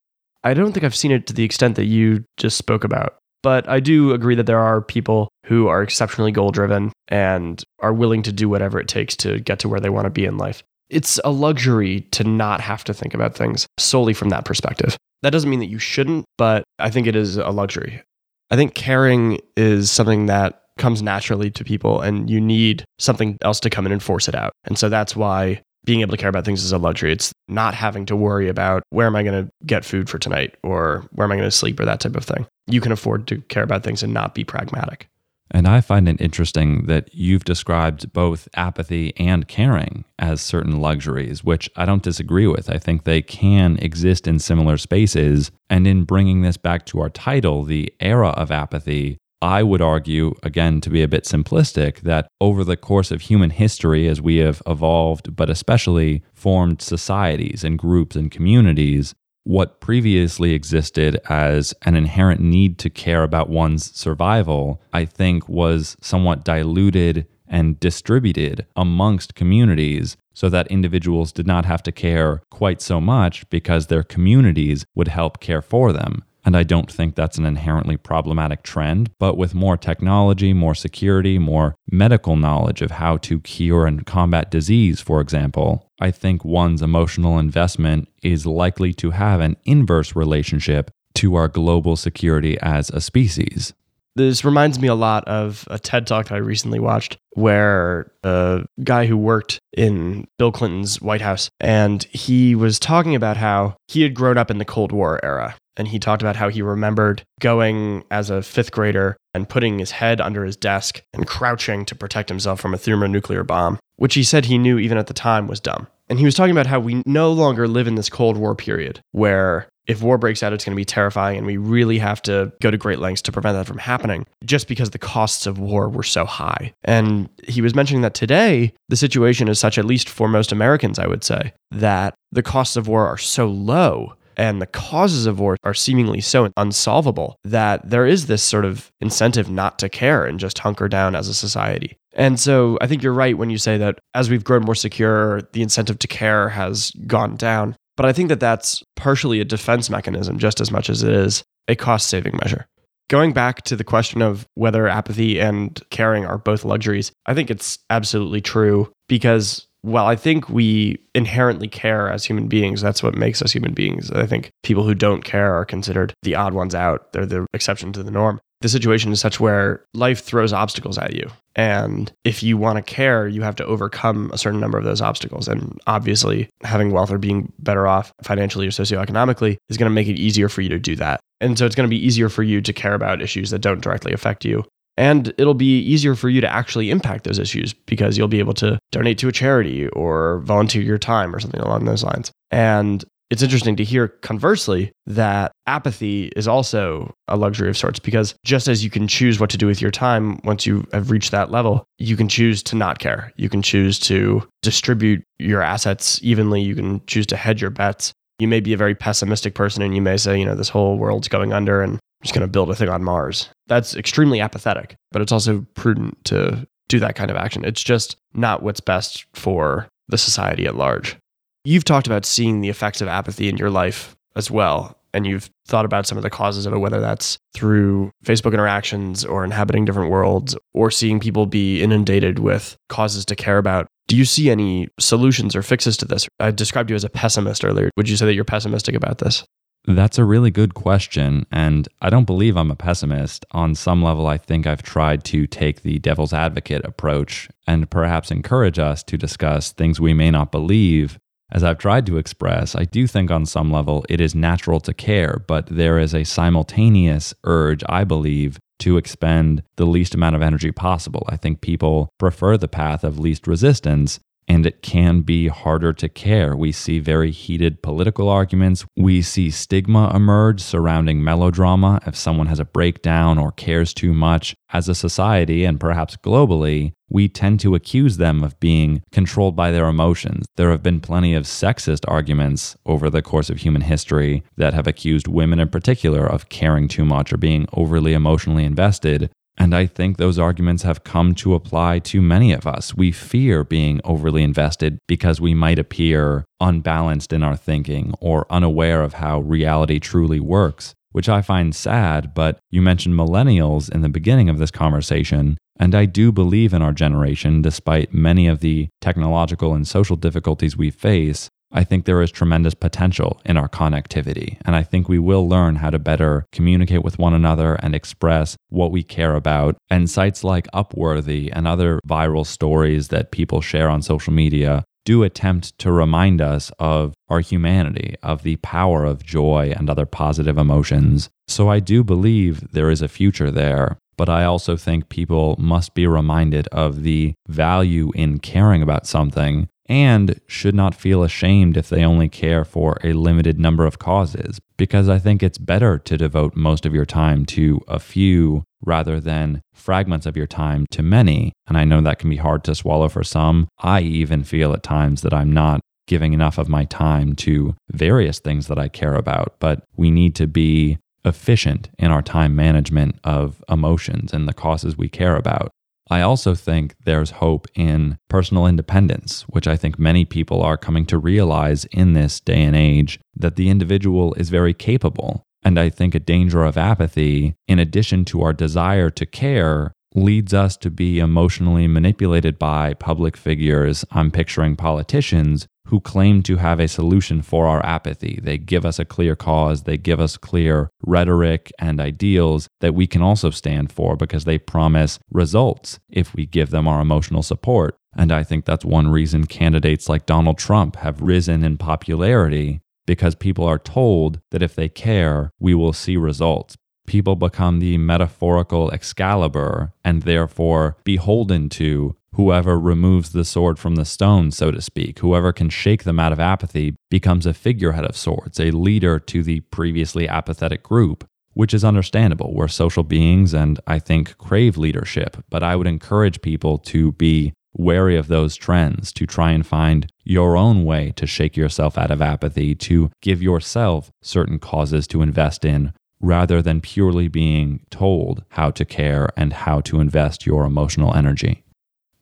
I 0.43 0.55
don't 0.55 0.73
think 0.73 0.85
I've 0.85 0.95
seen 0.95 1.12
it 1.12 1.26
to 1.29 1.33
the 1.33 1.45
extent 1.45 1.76
that 1.76 1.87
you 1.87 2.25
just 2.37 2.57
spoke 2.57 2.85
about. 2.85 3.17
But 3.43 3.69
I 3.69 3.81
do 3.81 4.12
agree 4.12 4.35
that 4.37 4.47
there 4.47 4.59
are 4.59 4.81
people 4.81 5.29
who 5.45 5.69
are 5.69 5.83
exceptionally 5.83 6.33
goal 6.33 6.50
driven 6.50 6.93
and 7.09 7.62
are 7.81 7.93
willing 7.93 8.23
to 8.23 8.33
do 8.33 8.49
whatever 8.49 8.81
it 8.81 8.88
takes 8.88 9.14
to 9.17 9.38
get 9.38 9.59
to 9.61 9.69
where 9.69 9.81
they 9.81 9.91
want 9.91 10.07
to 10.07 10.11
be 10.11 10.25
in 10.25 10.38
life. 10.38 10.62
It's 10.88 11.21
a 11.25 11.31
luxury 11.31 12.03
to 12.12 12.25
not 12.25 12.62
have 12.62 12.85
to 12.85 12.95
think 12.95 13.12
about 13.12 13.35
things 13.35 13.67
solely 13.79 14.14
from 14.14 14.31
that 14.31 14.47
perspective. 14.47 14.97
That 15.23 15.31
doesn't 15.31 15.50
mean 15.50 15.61
that 15.61 15.71
you 15.71 15.79
shouldn't, 15.79 16.25
but 16.38 16.64
I 16.79 16.91
think 16.91 17.07
it 17.07 17.17
is 17.17 17.37
a 17.37 17.50
luxury. 17.50 18.03
I 18.50 18.57
think 18.57 18.75
caring 18.75 19.41
is 19.57 19.91
something 19.91 20.26
that 20.26 20.62
comes 20.78 21.02
naturally 21.02 21.50
to 21.50 21.64
people 21.64 22.00
and 22.00 22.28
you 22.28 22.40
need 22.40 22.85
something 22.99 23.38
else 23.43 23.61
to 23.61 23.71
come 23.71 23.87
in 23.87 23.93
and 23.93 24.02
force 24.02 24.28
it 24.28 24.35
out. 24.35 24.52
And 24.64 24.78
so 24.78 24.88
that's 24.88 25.14
why 25.14 25.62
being 25.85 26.00
able 26.00 26.12
to 26.12 26.16
care 26.16 26.31
about 26.31 26.45
things 26.45 26.64
is 26.64 26.73
a 26.73 26.78
luxury. 26.78 27.12
It's 27.12 27.33
not 27.49 27.75
having 27.75 28.07
to 28.07 28.16
worry 28.16 28.49
about 28.49 28.83
where 28.90 29.07
am 29.07 29.16
I 29.16 29.23
going 29.23 29.45
to 29.45 29.50
get 29.66 29.85
food 29.85 30.09
for 30.09 30.19
tonight 30.19 30.57
or 30.62 31.07
where 31.12 31.25
am 31.25 31.33
I 31.33 31.37
going 31.37 31.47
to 31.47 31.50
sleep 31.50 31.78
or 31.78 31.85
that 31.85 32.00
type 32.00 32.16
of 32.16 32.25
thing. 32.25 32.47
You 32.66 32.81
can 32.81 32.93
afford 32.93 33.26
to 33.28 33.40
care 33.43 33.62
about 33.62 33.85
things 33.85 34.02
and 34.02 34.14
not 34.14 34.35
be 34.35 34.45
pragmatic. 34.45 35.09
And 35.50 35.69
I 35.69 35.83
find 35.83 36.09
it 36.09 36.21
interesting 36.21 36.87
that 36.87 37.14
you've 37.14 37.45
described 37.45 38.12
both 38.12 38.49
apathy 38.57 39.12
and 39.19 39.47
caring 39.47 40.04
as 40.19 40.40
certain 40.40 40.81
luxuries, 40.81 41.45
which 41.45 41.69
I 41.76 41.85
don't 41.85 42.02
disagree 42.02 42.47
with. 42.47 42.71
I 42.71 42.78
think 42.78 43.04
they 43.04 43.21
can 43.21 43.76
exist 43.78 44.26
in 44.26 44.38
similar 44.38 44.78
spaces. 44.78 45.50
And 45.69 45.87
in 45.87 46.04
bringing 46.04 46.43
this 46.43 46.57
back 46.57 46.87
to 46.87 47.00
our 47.00 47.11
title, 47.11 47.62
the 47.62 47.93
era 48.00 48.31
of 48.31 48.50
apathy, 48.50 49.19
I 49.45 49.63
would 49.63 49.83
argue, 49.83 50.35
again, 50.43 50.81
to 50.81 50.89
be 50.89 51.03
a 51.03 51.09
bit 51.09 51.25
simplistic, 51.25 52.01
that 52.01 52.29
over 52.41 52.65
the 52.65 52.79
course 52.79 53.11
of 53.11 53.21
human 53.21 53.51
history, 53.51 54.09
as 54.09 54.19
we 54.19 54.39
have 54.39 54.63
evolved, 54.67 55.37
but 55.37 55.51
especially 55.51 56.23
formed 56.33 56.81
societies 56.81 57.63
and 57.63 57.79
groups 57.79 58.17
and 58.17 58.31
communities, 58.31 59.15
what 59.43 59.83
previously 59.83 60.55
existed 60.55 61.21
as 61.29 61.75
an 61.83 61.95
inherent 61.95 62.41
need 62.41 62.79
to 62.79 62.89
care 62.89 63.23
about 63.23 63.51
one's 63.51 63.95
survival, 63.95 64.81
I 64.95 65.05
think 65.05 65.47
was 65.47 65.99
somewhat 66.01 66.43
diluted 66.43 67.27
and 67.47 67.79
distributed 67.79 68.67
amongst 68.75 69.35
communities 69.35 70.17
so 70.33 70.49
that 70.49 70.69
individuals 70.69 71.33
did 71.33 71.47
not 71.47 71.67
have 71.67 71.83
to 71.83 71.93
care 71.93 72.43
quite 72.51 72.81
so 72.81 72.99
much 72.99 73.47
because 73.51 73.89
their 73.89 74.03
communities 74.03 74.87
would 74.95 75.09
help 75.09 75.39
care 75.41 75.61
for 75.61 75.93
them. 75.93 76.25
And 76.45 76.57
I 76.57 76.63
don't 76.63 76.91
think 76.91 77.15
that's 77.15 77.39
an 77.39 77.47
inherently 77.47 77.97
problematic 77.97 78.63
trend. 78.63 79.11
But 79.19 79.37
with 79.37 79.55
more 79.55 79.77
technology, 79.77 80.53
more 80.53 80.75
security, 80.75 81.39
more 81.39 81.75
medical 81.91 82.37
knowledge 82.37 82.83
of 82.83 82.93
how 82.93 83.17
to 83.19 83.41
cure 83.41 83.87
and 83.87 84.05
combat 84.05 84.51
disease, 84.51 85.01
for 85.01 85.21
example, 85.21 85.91
I 86.01 86.11
think 86.11 86.45
one's 86.45 86.83
emotional 86.83 87.39
investment 87.39 88.09
is 88.23 88.47
likely 88.47 88.93
to 88.95 89.13
have 89.13 89.41
an 89.41 89.57
inverse 89.65 90.15
relationship 90.15 90.91
to 91.15 91.37
our 91.37 91.49
global 91.49 91.97
security 91.97 92.59
as 92.61 92.91
a 92.91 93.01
species. 93.01 93.73
This 94.17 94.45
reminds 94.45 94.79
me 94.79 94.87
a 94.87 94.95
lot 94.95 95.27
of 95.27 95.67
a 95.69 95.79
TED 95.79 96.07
talk 96.07 96.29
that 96.29 96.35
I 96.37 96.39
recently 96.39 96.79
watched 96.79 97.17
where 97.31 98.13
a 98.23 98.65
guy 98.85 99.07
who 99.07 99.17
worked 99.17 99.59
in 99.77 100.29
Bill 100.39 100.53
Clinton's 100.53 101.01
White 101.01 101.21
House 101.21 101.51
and 101.59 102.05
he 102.05 102.55
was 102.55 102.79
talking 102.79 103.17
about 103.17 103.37
how 103.37 103.77
he 103.89 104.03
had 104.03 104.15
grown 104.15 104.39
up 104.39 104.53
in 104.53 104.59
the 104.59 104.65
Cold 104.65 104.93
War 104.93 105.19
era 105.25 105.57
and 105.76 105.88
he 105.88 105.99
talked 105.99 106.23
about 106.23 106.37
how 106.37 106.49
he 106.49 106.62
remembered 106.62 107.23
going 107.40 108.04
as 108.11 108.31
a 108.31 108.43
fifth 108.43 108.73
grader 108.73 109.16
and 109.33 109.49
putting 109.49 109.78
his 109.78 109.90
head 109.90 110.21
under 110.21 110.45
his 110.45 110.57
desk 110.57 111.02
and 111.12 111.26
crouching 111.26 111.85
to 111.85 111.95
protect 111.95 112.28
himself 112.28 112.61
from 112.61 112.75
a 112.75 112.78
thermonuclear 112.78 113.45
bomb, 113.45 113.78
which 113.97 114.14
he 114.14 114.23
said 114.23 114.45
he 114.45 114.59
knew 114.59 114.78
even 114.78 114.99
at 114.99 115.07
the 115.07 115.14
time 115.14 115.47
was 115.47 115.61
dumb. 115.61 115.87
And 116.09 116.19
he 116.19 116.25
was 116.25 116.35
talking 116.35 116.52
about 116.52 116.66
how 116.66 116.81
we 116.81 117.02
no 117.07 117.33
longer 117.33 117.66
live 117.66 117.87
in 117.87 117.95
this 117.95 118.11
Cold 118.11 118.37
War 118.37 118.54
period 118.54 119.00
where 119.12 119.69
if 119.87 120.02
war 120.02 120.16
breaks 120.16 120.43
out, 120.43 120.52
it's 120.52 120.64
going 120.64 120.75
to 120.75 120.81
be 120.81 120.85
terrifying, 120.85 121.37
and 121.37 121.47
we 121.47 121.57
really 121.57 121.99
have 121.99 122.23
to 122.23 122.52
go 122.62 122.71
to 122.71 122.78
great 122.78 123.00
lengths 123.00 123.21
to 123.23 123.33
prevent 123.33 123.54
that 123.54 123.66
from 123.66 123.78
happening 123.78 124.25
just 124.45 124.66
because 124.66 124.90
the 124.90 124.99
costs 124.99 125.47
of 125.47 125.59
war 125.59 125.88
were 125.88 126.02
so 126.02 126.25
high. 126.25 126.73
And 126.85 127.28
he 127.47 127.61
was 127.61 127.75
mentioning 127.75 128.02
that 128.02 128.14
today, 128.14 128.73
the 128.88 128.97
situation 128.97 129.49
is 129.49 129.59
such, 129.59 129.76
at 129.76 129.85
least 129.85 130.09
for 130.09 130.28
most 130.28 130.52
Americans, 130.52 130.99
I 130.99 131.07
would 131.07 131.23
say, 131.23 131.52
that 131.71 132.14
the 132.33 132.43
costs 132.43 132.76
of 132.76 132.88
war 132.88 133.07
are 133.07 133.19
so 133.19 133.47
low 133.47 134.14
and 134.37 134.61
the 134.61 134.67
causes 134.67 135.26
of 135.26 135.41
war 135.41 135.57
are 135.64 135.75
seemingly 135.75 136.21
so 136.21 136.50
unsolvable 136.57 137.37
that 137.45 137.88
there 137.88 138.07
is 138.07 138.26
this 138.26 138.43
sort 138.43 138.64
of 138.64 138.91
incentive 139.00 139.50
not 139.50 139.79
to 139.79 139.88
care 139.88 140.25
and 140.25 140.41
just 140.41 140.59
hunker 140.59 140.88
down 140.88 141.14
as 141.14 141.29
a 141.29 141.35
society. 141.35 141.97
And 142.14 142.39
so 142.39 142.78
I 142.80 142.87
think 142.87 143.02
you're 143.02 143.13
right 143.13 143.37
when 143.37 143.50
you 143.50 143.58
say 143.58 143.76
that 143.78 143.99
as 144.15 144.30
we've 144.30 144.45
grown 144.45 144.65
more 144.65 144.75
secure, 144.75 145.43
the 145.52 145.63
incentive 145.63 145.99
to 146.00 146.06
care 146.06 146.49
has 146.49 146.91
gone 147.06 147.37
down. 147.37 147.76
But 147.97 148.06
I 148.06 148.13
think 148.13 148.28
that 148.28 148.41
that's 148.41 148.82
partially 148.97 149.41
a 149.41 149.45
defense 149.45 149.91
mechanism 149.91 150.39
just 150.39 150.61
as 150.61 150.71
much 150.71 150.91
as 150.91 151.02
it 151.02 151.13
is 151.13 151.43
a 151.69 151.76
cost 151.76 152.08
saving 152.08 152.39
measure. 152.43 152.67
Going 153.11 153.32
back 153.32 153.63
to 153.63 153.76
the 153.76 153.85
question 153.85 154.23
of 154.23 154.47
whether 154.54 154.89
apathy 154.89 155.39
and 155.39 155.80
caring 155.91 156.25
are 156.25 156.39
both 156.39 156.65
luxuries, 156.65 157.13
I 157.26 157.35
think 157.35 157.50
it's 157.50 157.78
absolutely 157.91 158.41
true 158.41 158.91
because 159.08 159.67
well, 159.84 160.06
I 160.06 160.16
think 160.16 160.49
we 160.49 160.99
inherently 161.14 161.68
care 161.68 162.10
as 162.10 162.25
human 162.25 162.49
beings. 162.49 162.80
That's 162.80 163.02
what 163.02 163.14
makes 163.14 163.42
us 163.42 163.52
human 163.52 163.75
beings. 163.75 164.10
I 164.10 164.25
think 164.25 164.49
people 164.62 164.82
who 164.82 164.94
don't 164.94 165.23
care 165.23 165.54
are 165.54 165.66
considered 165.66 166.14
the 166.23 166.34
odd 166.34 166.54
ones 166.54 166.75
out. 166.75 167.12
They're 167.12 167.26
the 167.26 167.47
exception 167.52 167.92
to 167.92 168.02
the 168.02 168.10
norm. 168.10 168.40
The 168.62 168.70
situation 168.70 169.12
is 169.12 169.20
such 169.20 169.40
where 169.40 169.84
life 169.92 170.20
throws 170.20 170.54
obstacles 170.54 170.97
at 170.97 171.12
you. 171.12 171.28
And 171.54 172.10
if 172.25 172.42
you 172.42 172.56
want 172.56 172.76
to 172.76 172.82
care, 172.82 173.28
you 173.28 173.42
have 173.42 173.56
to 173.56 173.66
overcome 173.66 174.30
a 174.32 174.38
certain 174.38 174.58
number 174.58 174.78
of 174.78 174.84
those 174.84 175.02
obstacles. 175.02 175.49
And 175.49 175.78
obviously, 175.86 176.49
having 176.62 176.90
wealth 176.90 177.10
or 177.10 177.18
being 177.18 177.52
better 177.58 177.86
off 177.86 178.10
financially 178.23 178.66
or 178.66 178.70
socioeconomically 178.70 179.58
is 179.68 179.76
going 179.76 179.90
to 179.90 179.94
make 179.94 180.08
it 180.08 180.18
easier 180.18 180.49
for 180.49 180.62
you 180.62 180.70
to 180.70 180.78
do 180.78 180.97
that. 180.97 181.20
And 181.42 181.58
so 181.58 181.66
it's 181.66 181.75
going 181.75 181.86
to 181.86 181.94
be 181.94 182.02
easier 182.02 182.30
for 182.30 182.42
you 182.42 182.62
to 182.62 182.73
care 182.73 182.94
about 182.94 183.20
issues 183.20 183.50
that 183.50 183.58
don't 183.58 183.82
directly 183.82 184.14
affect 184.14 184.47
you. 184.47 184.64
And 184.97 185.35
it'll 185.39 185.54
be 185.54 185.80
easier 185.80 186.15
for 186.15 186.28
you 186.28 186.41
to 186.41 186.52
actually 186.52 186.91
impact 186.91 187.25
those 187.25 187.39
issues 187.39 187.73
because 187.73 188.17
you'll 188.17 188.28
be 188.28 188.39
able 188.39 188.54
to 188.54 188.78
donate 188.93 189.19
to 189.19 189.28
a 189.28 189.33
charity 189.33 189.89
or 189.89 190.41
volunteer 190.41 190.83
your 190.83 190.99
time 190.99 191.35
or 191.35 191.41
something 191.41 191.61
along 191.61 191.85
those 191.85 192.04
lines. 192.04 192.30
And 192.50 193.04
it's 193.30 193.43
interesting 193.43 193.75
to 193.76 193.85
hear 193.85 194.09
conversely 194.09 194.93
that 195.07 195.50
apathy 195.67 196.30
is 196.37 196.47
also 196.47 197.13
a 197.26 197.37
luxury 197.37 197.69
of 197.69 197.76
sorts 197.76 197.99
because 197.99 198.35
just 198.45 198.69
as 198.69 198.85
you 198.85 198.91
can 198.91 199.09
choose 199.09 199.41
what 199.41 199.50
to 199.50 199.59
do 199.59 199.67
with 199.67 199.80
your 199.80 199.91
time 199.91 200.39
once 200.45 200.67
you 200.67 200.87
have 200.93 201.11
reached 201.11 201.33
that 201.33 201.50
level, 201.50 201.85
you 201.99 202.17
can 202.17 202.28
choose 202.28 202.63
to 202.63 202.76
not 202.76 202.99
care. 203.00 203.33
You 203.37 203.49
can 203.49 203.63
choose 203.63 203.99
to 204.00 204.47
distribute 204.63 205.25
your 205.39 205.63
assets 205.63 206.21
evenly. 206.23 206.61
You 206.61 206.76
can 206.76 207.04
choose 207.07 207.26
to 207.26 207.37
hedge 207.37 207.61
your 207.61 207.71
bets. 207.71 208.13
You 208.39 208.47
may 208.47 208.61
be 208.61 208.73
a 208.73 208.76
very 208.76 208.95
pessimistic 208.95 209.54
person 209.54 209.83
and 209.83 209.97
you 209.97 210.02
may 210.02 210.17
say, 210.17 210.39
you 210.39 210.45
know, 210.45 210.54
this 210.54 210.69
whole 210.69 210.99
world's 210.99 211.28
going 211.28 211.52
under 211.52 211.80
and 211.83 211.99
just 212.25 212.34
going 212.34 212.41
to 212.41 212.50
build 212.50 212.71
a 212.71 212.75
thing 212.75 212.89
on 212.89 213.04
Mars. 213.04 213.50
That's 213.69 213.95
extremely 213.95 214.41
apathetic, 214.41 214.97
but 215.13 215.23
it's 215.23 215.32
also 215.32 215.65
prudent 215.75 216.25
to 216.25 216.67
do 216.89 216.99
that 216.99 217.15
kind 217.15 217.30
of 217.30 217.37
action. 217.37 217.65
It's 217.65 217.82
just 217.82 218.17
not 218.32 218.63
what's 218.63 218.80
best 218.80 219.26
for 219.34 219.87
the 220.08 220.19
society 220.19 220.67
at 220.67 220.75
large. 220.75 221.17
You've 221.65 221.84
talked 221.84 222.06
about 222.06 222.26
seeing 222.26 222.60
the 222.60 222.69
effects 222.71 223.00
of 223.00 223.08
apathy 223.08 223.49
in 223.49 223.56
your 223.56 223.71
life 223.71 224.17
as 224.37 224.50
well. 224.50 224.99
And 225.13 225.26
you've 225.26 225.49
thought 225.67 225.84
about 225.84 226.06
some 226.06 226.19
of 226.19 226.25
the 226.25 226.30
causes 226.30 226.67
of 226.67 226.73
it, 226.73 226.78
whether 226.78 227.00
that's 227.00 227.39
through 227.54 228.10
Facebook 228.25 228.52
interactions 228.52 229.25
or 229.25 229.45
inhabiting 229.45 229.84
different 229.84 230.10
worlds 230.10 230.56
or 230.73 230.91
seeing 230.91 231.21
people 231.21 231.47
be 231.47 231.80
inundated 231.82 232.41
with 232.41 232.76
causes 232.89 233.25
to 233.26 233.37
care 233.37 233.58
about. 233.58 233.87
Do 234.08 234.17
you 234.17 234.25
see 234.25 234.50
any 234.50 234.89
solutions 234.99 235.54
or 235.54 235.63
fixes 235.63 235.97
to 235.99 236.04
this? 236.04 236.26
I 236.41 236.50
described 236.50 236.91
you 236.91 236.97
as 236.97 237.04
a 237.04 237.08
pessimist 237.08 237.65
earlier. 237.65 237.91
Would 237.97 238.08
you 238.08 238.17
say 238.17 238.26
that 238.26 238.34
you're 238.34 238.45
pessimistic 238.45 238.97
about 238.97 239.19
this? 239.19 239.45
That's 239.86 240.18
a 240.18 240.25
really 240.25 240.50
good 240.50 240.73
question. 240.73 241.47
And 241.52 241.88
I 242.00 242.08
don't 242.08 242.25
believe 242.25 242.56
I'm 242.56 242.70
a 242.70 242.76
pessimist. 242.76 243.44
On 243.50 243.75
some 243.75 244.02
level, 244.02 244.26
I 244.26 244.38
think 244.38 244.66
I've 244.66 244.82
tried 244.82 245.25
to 245.25 245.47
take 245.47 245.82
the 245.82 245.99
devil's 245.99 246.32
advocate 246.32 246.84
approach 246.84 247.49
and 247.66 247.90
perhaps 247.90 248.30
encourage 248.30 248.78
us 248.78 249.02
to 249.04 249.18
discuss 249.18 249.73
things 249.73 250.00
we 250.00 250.14
may 250.14 250.30
not 250.30 250.50
believe. 250.50 251.18
As 251.52 251.62
I've 251.62 251.78
tried 251.78 252.06
to 252.06 252.16
express, 252.16 252.75
I 252.75 252.84
do 252.84 253.06
think 253.06 253.30
on 253.30 253.44
some 253.44 253.70
level 253.70 254.04
it 254.08 254.20
is 254.20 254.34
natural 254.34 254.80
to 254.80 254.94
care, 254.94 255.44
but 255.47 255.66
there 255.66 255.99
is 255.99 256.14
a 256.14 256.25
simultaneous 256.25 257.34
urge, 257.44 257.84
I 257.86 258.04
believe, 258.04 258.58
to 258.80 258.97
expend 258.97 259.62
the 259.76 259.86
least 259.86 260.14
amount 260.14 260.34
of 260.34 260.42
energy 260.42 260.73
possible. 260.73 261.25
I 261.28 261.36
think 261.36 261.60
people 261.60 262.08
prefer 262.18 262.56
the 262.56 262.68
path 262.68 263.04
of 263.04 263.18
least 263.18 263.47
resistance 263.47 264.18
and 264.49 264.67
it 264.67 264.83
can 264.83 265.23
be 265.23 265.49
harder 265.49 265.93
to 265.93 266.09
care. 266.09 266.57
We 266.57 266.73
see 266.73 266.99
very 266.99 267.30
heated 267.30 267.83
political 267.83 268.28
arguments. 268.28 268.85
We 268.97 269.23
see 269.23 269.50
stigma 269.50 270.11
emerge 270.15 270.61
surrounding 270.61 271.23
melodrama 271.23 272.00
if 272.07 272.17
someone 272.17 272.47
has 272.49 272.59
a 272.59 272.65
breakdown 272.65 273.39
or 273.39 273.52
cares 273.52 273.95
too 273.95 274.13
much. 274.13 274.54
As 274.73 274.89
a 274.89 274.95
society, 274.95 275.65
and 275.65 275.78
perhaps 275.78 276.17
globally, 276.17 276.95
we 277.09 277.28
tend 277.28 277.61
to 277.61 277.76
accuse 277.76 278.17
them 278.17 278.43
of 278.43 278.59
being 278.59 279.02
controlled 279.13 279.54
by 279.54 279.71
their 279.71 279.87
emotions. 279.87 280.47
There 280.57 280.73
have 280.73 280.83
been 280.83 281.00
plenty 281.00 281.33
of 281.35 281.45
sexist 281.45 282.04
arguments 282.09 282.76
over 282.85 283.09
the 283.09 283.23
course 283.23 283.50
of 283.50 283.59
human 283.59 283.83
history 283.83 284.43
that 284.57 284.75
have 284.75 284.89
accused 284.89 285.28
women 285.28 285.61
in 285.61 285.69
particular 285.69 286.26
of 286.26 286.49
caring 286.49 286.89
too 286.89 287.04
much 287.04 287.33
or 287.33 287.37
being 287.37 287.69
overly 287.73 288.15
emotionally 288.15 288.65
invested 288.65 289.30
and 289.56 289.75
I 289.75 289.86
think 289.86 290.17
those 290.17 290.38
arguments 290.38 290.82
have 290.82 291.04
come 291.04 291.34
to 291.36 291.54
apply 291.54 292.00
to 292.00 292.21
many 292.21 292.52
of 292.52 292.67
us. 292.67 292.95
We 292.95 293.12
fear 293.12 293.62
being 293.62 294.00
overly 294.04 294.43
invested 294.43 294.99
because 295.06 295.40
we 295.40 295.54
might 295.54 295.78
appear 295.78 296.45
unbalanced 296.60 297.32
in 297.32 297.43
our 297.43 297.56
thinking 297.56 298.14
or 298.21 298.47
unaware 298.50 299.02
of 299.02 299.14
how 299.14 299.40
reality 299.40 300.00
truly 300.00 300.40
works, 300.40 300.95
which 301.12 301.28
I 301.28 301.40
find 301.40 301.75
sad. 301.75 302.34
But 302.34 302.58
you 302.71 302.82
mentioned 302.82 303.14
millennials 303.14 303.93
in 303.93 304.00
the 304.00 304.08
beginning 304.08 304.49
of 304.49 304.58
this 304.58 304.73
conversation. 304.73 305.56
And 305.78 305.95
I 305.95 306.04
do 306.04 306.32
believe 306.32 306.73
in 306.73 306.82
our 306.82 306.93
generation, 306.93 307.62
despite 307.62 308.14
many 308.14 308.47
of 308.47 308.60
the 308.60 308.88
technological 309.00 309.75
and 309.75 309.86
social 309.86 310.17
difficulties 310.17 310.76
we 310.76 310.90
face, 310.90 311.49
I 311.75 311.82
think 311.84 312.04
there 312.04 312.23
is 312.23 312.30
tremendous 312.30 312.73
potential 312.73 313.41
in 313.45 313.56
our 313.56 313.69
connectivity. 313.69 314.58
And 314.65 314.76
I 314.76 314.84
think 314.84 315.08
we 315.08 315.19
will 315.19 315.49
learn 315.49 315.76
how 315.76 315.91
to 315.91 315.99
better 315.99 316.47
communicate 316.52 317.02
with 317.02 317.19
one 317.19 317.34
another 317.34 317.75
and 317.75 317.95
express 317.95 318.56
what 318.69 318.93
we 318.93 319.02
care 319.02 319.34
about. 319.34 319.76
And 319.91 320.08
sites 320.08 320.45
like 320.45 320.71
Upworthy 320.73 321.50
and 321.52 321.67
other 321.67 322.00
viral 322.08 322.47
stories 322.47 323.08
that 323.08 323.32
people 323.32 323.60
share 323.60 323.89
on 323.89 324.02
social 324.02 324.32
media 324.32 324.84
do 325.04 325.23
attempt 325.23 325.78
to 325.78 325.93
remind 325.93 326.41
us 326.41 326.71
of 326.78 327.13
our 327.28 327.41
humanity, 327.41 328.15
of 328.23 328.43
the 328.43 328.56
power 328.56 329.04
of 329.04 329.23
joy 329.23 329.75
and 329.76 329.91
other 329.91 330.06
positive 330.06 330.56
emotions. 330.56 331.28
So 331.47 331.69
I 331.69 331.80
do 331.80 332.02
believe 332.02 332.73
there 332.73 332.91
is 332.91 333.02
a 333.02 333.08
future 333.08 333.50
there. 333.50 333.99
But 334.17 334.28
I 334.28 334.45
also 334.45 334.76
think 334.76 335.08
people 335.08 335.56
must 335.58 335.93
be 335.93 336.06
reminded 336.06 336.69
of 336.69 337.02
the 337.02 337.34
value 337.49 338.13
in 338.15 338.39
caring 338.39 338.80
about 338.80 339.08
something 339.08 339.69
and 339.86 340.40
should 340.47 340.75
not 340.75 340.94
feel 340.94 341.23
ashamed 341.23 341.76
if 341.76 341.88
they 341.88 342.04
only 342.04 342.28
care 342.28 342.64
for 342.64 342.97
a 343.04 343.12
limited 343.12 343.58
number 343.58 343.84
of 343.84 343.99
causes, 343.99 344.60
because 344.76 345.08
I 345.08 345.18
think 345.18 345.42
it's 345.42 345.58
better 345.58 345.99
to 345.99 346.16
devote 346.16 346.56
most 346.56 346.86
of 346.86 346.94
your 346.94 347.04
time 347.04 347.44
to 347.47 347.80
a 347.86 347.99
few 347.99 348.64
rather 348.84 349.20
than 349.20 349.62
fragments 349.73 350.26
of 350.26 350.36
your 350.36 350.47
time 350.47 350.86
to 350.90 351.02
many. 351.02 351.52
And 351.66 351.76
I 351.76 351.84
know 351.84 352.00
that 352.00 352.18
can 352.18 352.30
be 352.30 352.36
hard 352.36 352.64
to 352.64 352.75
swallow 352.75 353.08
for 353.08 353.25
some. 353.25 353.68
I 353.78 354.00
even 354.00 354.44
feel 354.44 354.73
at 354.73 354.82
times 354.82 355.23
that 355.23 355.34
I'm 355.34 355.52
not 355.52 355.80
giving 356.06 356.34
enough 356.34 356.58
of 356.58 356.68
my 356.68 356.84
time 356.84 357.34
to 357.34 357.75
various 357.90 358.38
things 358.38 358.66
that 358.68 358.78
I 358.78 358.88
care 358.88 359.14
about, 359.14 359.54
but 359.58 359.84
we 359.97 360.10
need 360.10 360.34
to 360.36 360.47
be 360.47 360.99
efficient 361.25 361.88
in 361.99 362.10
our 362.10 362.20
time 362.20 362.54
management 362.54 363.18
of 363.25 363.64
emotions 363.70 364.34
and 364.34 364.47
the 364.47 364.52
causes 364.52 364.99
we 364.99 365.08
care 365.08 365.36
about. 365.36 365.70
I 366.10 366.21
also 366.21 366.54
think 366.54 366.95
there's 367.04 367.30
hope 367.30 367.67
in 367.75 368.19
personal 368.28 368.67
independence, 368.67 369.43
which 369.49 369.67
I 369.67 369.76
think 369.76 369.99
many 369.99 370.25
people 370.25 370.62
are 370.62 370.76
coming 370.76 371.06
to 371.06 371.19
realize 371.19 371.86
in 371.86 372.12
this 372.12 372.40
day 372.40 372.62
and 372.62 372.76
age 372.76 373.19
that 373.34 373.56
the 373.56 373.71
individual 373.71 374.34
is 374.34 374.50
very 374.50 374.75
capable. 374.75 375.43
And 375.62 375.78
I 375.78 375.88
think 375.88 376.14
a 376.14 376.21
danger 376.21 376.62
of 376.62 376.76
apathy, 376.76 377.54
in 377.67 377.78
addition 377.78 378.26
to 378.26 378.43
our 378.43 378.52
desire 378.52 379.08
to 379.10 379.25
care, 379.25 379.93
leads 380.14 380.54
us 380.54 380.76
to 380.76 380.90
be 380.90 381.19
emotionally 381.19 381.88
manipulated 381.88 382.58
by 382.58 382.95
public 382.95 383.36
figures. 383.36 384.04
I'm 384.12 384.30
picturing 384.30 384.76
politicians 384.76 385.67
who 385.88 386.00
claim 386.00 386.42
to 386.42 386.56
have 386.56 386.80
a 386.80 386.88
solution 386.88 387.42
for 387.42 387.66
our 387.66 387.84
apathy. 387.84 388.40
They 388.42 388.58
give 388.58 388.84
us 388.84 388.99
a 388.99 389.04
clear 389.04 389.36
cause, 389.36 389.82
they 389.82 389.97
give 389.97 390.20
us 390.20 390.36
clear 390.36 390.90
rhetoric 391.04 391.70
and 391.78 392.00
ideals 392.00 392.68
that 392.80 392.94
we 392.94 393.06
can 393.06 393.23
also 393.23 393.50
stand 393.50 393.92
for 393.92 394.16
because 394.16 394.44
they 394.44 394.58
promise 394.58 395.18
results 395.30 395.99
if 396.08 396.34
we 396.34 396.47
give 396.47 396.70
them 396.70 396.88
our 396.88 397.00
emotional 397.00 397.42
support. 397.42 397.97
And 398.16 398.32
I 398.32 398.44
think 398.44 398.64
that's 398.64 398.84
one 398.84 399.08
reason 399.08 399.47
candidates 399.47 400.08
like 400.08 400.26
Donald 400.26 400.58
Trump 400.58 400.97
have 400.97 401.20
risen 401.20 401.64
in 401.64 401.76
popularity 401.76 402.80
because 403.06 403.34
people 403.34 403.64
are 403.64 403.78
told 403.78 404.40
that 404.50 404.62
if 404.62 404.75
they 404.75 404.88
care, 404.88 405.50
we 405.58 405.75
will 405.75 405.92
see 405.92 406.16
results. 406.16 406.76
People 407.06 407.36
become 407.36 407.80
the 407.80 407.99
metaphorical 407.99 408.90
Excalibur 408.90 409.92
and 410.02 410.23
therefore 410.23 410.97
beholden 411.04 411.68
to 411.68 412.16
Whoever 412.34 412.80
removes 412.80 413.30
the 413.30 413.44
sword 413.44 413.78
from 413.78 413.94
the 413.94 414.04
stone, 414.04 414.50
so 414.50 414.73
to 414.73 414.80
speak, 414.80 415.20
whoever 415.20 415.52
can 415.52 415.68
shake 415.68 416.02
them 416.02 416.18
out 416.18 416.32
of 416.32 416.40
apathy, 416.40 416.97
becomes 417.08 417.47
a 417.47 417.54
figurehead 417.54 418.04
of 418.04 418.16
sorts, 418.16 418.58
a 418.58 418.73
leader 418.73 419.20
to 419.20 419.44
the 419.44 419.60
previously 419.60 420.28
apathetic 420.28 420.82
group, 420.82 421.25
which 421.52 421.73
is 421.73 421.84
understandable. 421.84 422.52
We're 422.52 422.66
social 422.66 423.04
beings 423.04 423.54
and 423.54 423.78
I 423.86 424.00
think 424.00 424.36
crave 424.36 424.76
leadership, 424.76 425.36
but 425.49 425.62
I 425.62 425.76
would 425.76 425.86
encourage 425.86 426.42
people 426.42 426.78
to 426.78 427.12
be 427.12 427.52
wary 427.73 428.16
of 428.16 428.26
those 428.26 428.56
trends, 428.56 429.12
to 429.12 429.26
try 429.26 429.52
and 429.52 429.64
find 429.64 430.10
your 430.25 430.56
own 430.56 430.84
way 430.84 431.12
to 431.14 431.28
shake 431.28 431.56
yourself 431.56 431.97
out 431.97 432.10
of 432.10 432.20
apathy, 432.20 432.75
to 432.75 433.12
give 433.23 433.42
yourself 433.42 434.10
certain 434.23 434.58
causes 434.58 435.06
to 435.06 435.23
invest 435.23 435.64
in, 435.64 435.92
rather 436.20 436.60
than 436.60 436.80
purely 436.80 437.28
being 437.28 437.84
told 437.90 438.42
how 438.50 438.73
to 438.73 438.84
care 438.84 439.28
and 439.36 439.52
how 439.52 439.80
to 439.82 440.00
invest 440.00 440.47
your 440.47 440.64
emotional 440.64 441.14
energy. 441.14 441.60